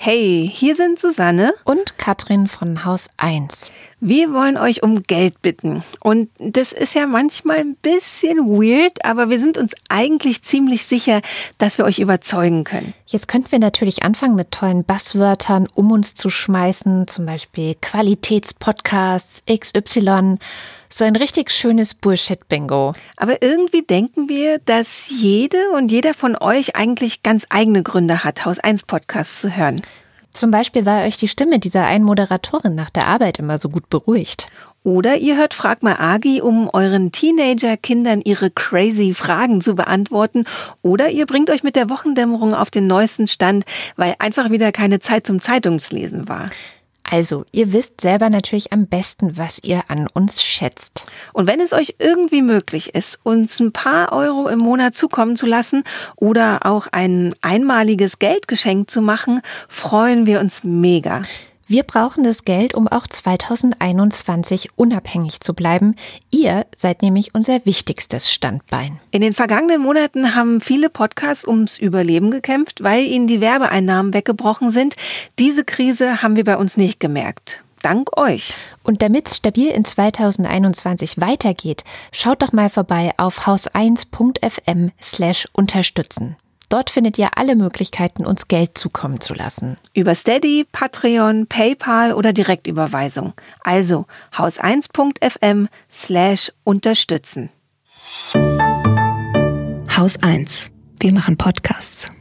[0.07, 3.71] Hey, hier sind Susanne und Katrin von Haus 1.
[3.99, 5.83] Wir wollen euch um Geld bitten.
[5.99, 11.23] Und das ist ja manchmal ein bisschen weird, aber wir sind uns eigentlich ziemlich sicher,
[11.57, 12.93] dass wir euch überzeugen können.
[13.07, 19.43] Jetzt könnten wir natürlich anfangen mit tollen Basswörtern um uns zu schmeißen, zum Beispiel Qualitätspodcasts,
[19.47, 20.37] XY.
[20.97, 22.93] So ein richtig schönes Bullshit-Bingo.
[23.17, 28.45] Aber irgendwie denken wir, dass jede und jeder von euch eigentlich ganz eigene Gründe hat,
[28.45, 29.81] Haus 1 Podcasts zu hören.
[30.29, 33.89] Zum Beispiel war euch die Stimme dieser einen Moderatorin nach der Arbeit immer so gut
[33.89, 34.47] beruhigt.
[34.83, 40.45] Oder ihr hört Frag mal Agi, um euren Teenager-Kindern ihre crazy Fragen zu beantworten.
[40.81, 43.65] Oder ihr bringt euch mit der Wochendämmerung auf den neuesten Stand,
[43.97, 46.49] weil einfach wieder keine Zeit zum Zeitungslesen war.
[47.07, 51.05] Also, ihr wisst selber natürlich am besten, was ihr an uns schätzt.
[51.33, 55.45] Und wenn es euch irgendwie möglich ist, uns ein paar Euro im Monat zukommen zu
[55.45, 55.83] lassen
[56.15, 61.21] oder auch ein einmaliges Geldgeschenk zu machen, freuen wir uns mega.
[61.67, 65.95] Wir brauchen das Geld, um auch 2021 unabhängig zu bleiben.
[66.29, 68.99] Ihr seid nämlich unser wichtigstes Standbein.
[69.09, 74.69] In den vergangenen Monaten haben viele Podcasts ums Überleben gekämpft, weil ihnen die Werbeeinnahmen weggebrochen
[74.69, 74.95] sind.
[75.39, 77.63] Diese Krise haben wir bei uns nicht gemerkt.
[77.81, 78.53] Dank euch.
[78.83, 86.35] Und damit es stabil in 2021 weitergeht, schaut doch mal vorbei auf haus1.fm slash unterstützen.
[86.69, 89.77] Dort findet ihr alle Möglichkeiten, uns Geld zukommen zu lassen.
[89.93, 93.33] Über Steady, Patreon, PayPal oder Direktüberweisung.
[93.63, 97.49] Also haus1.fm slash unterstützen.
[99.95, 100.71] Haus 1.
[100.99, 102.11] Wir machen Podcasts.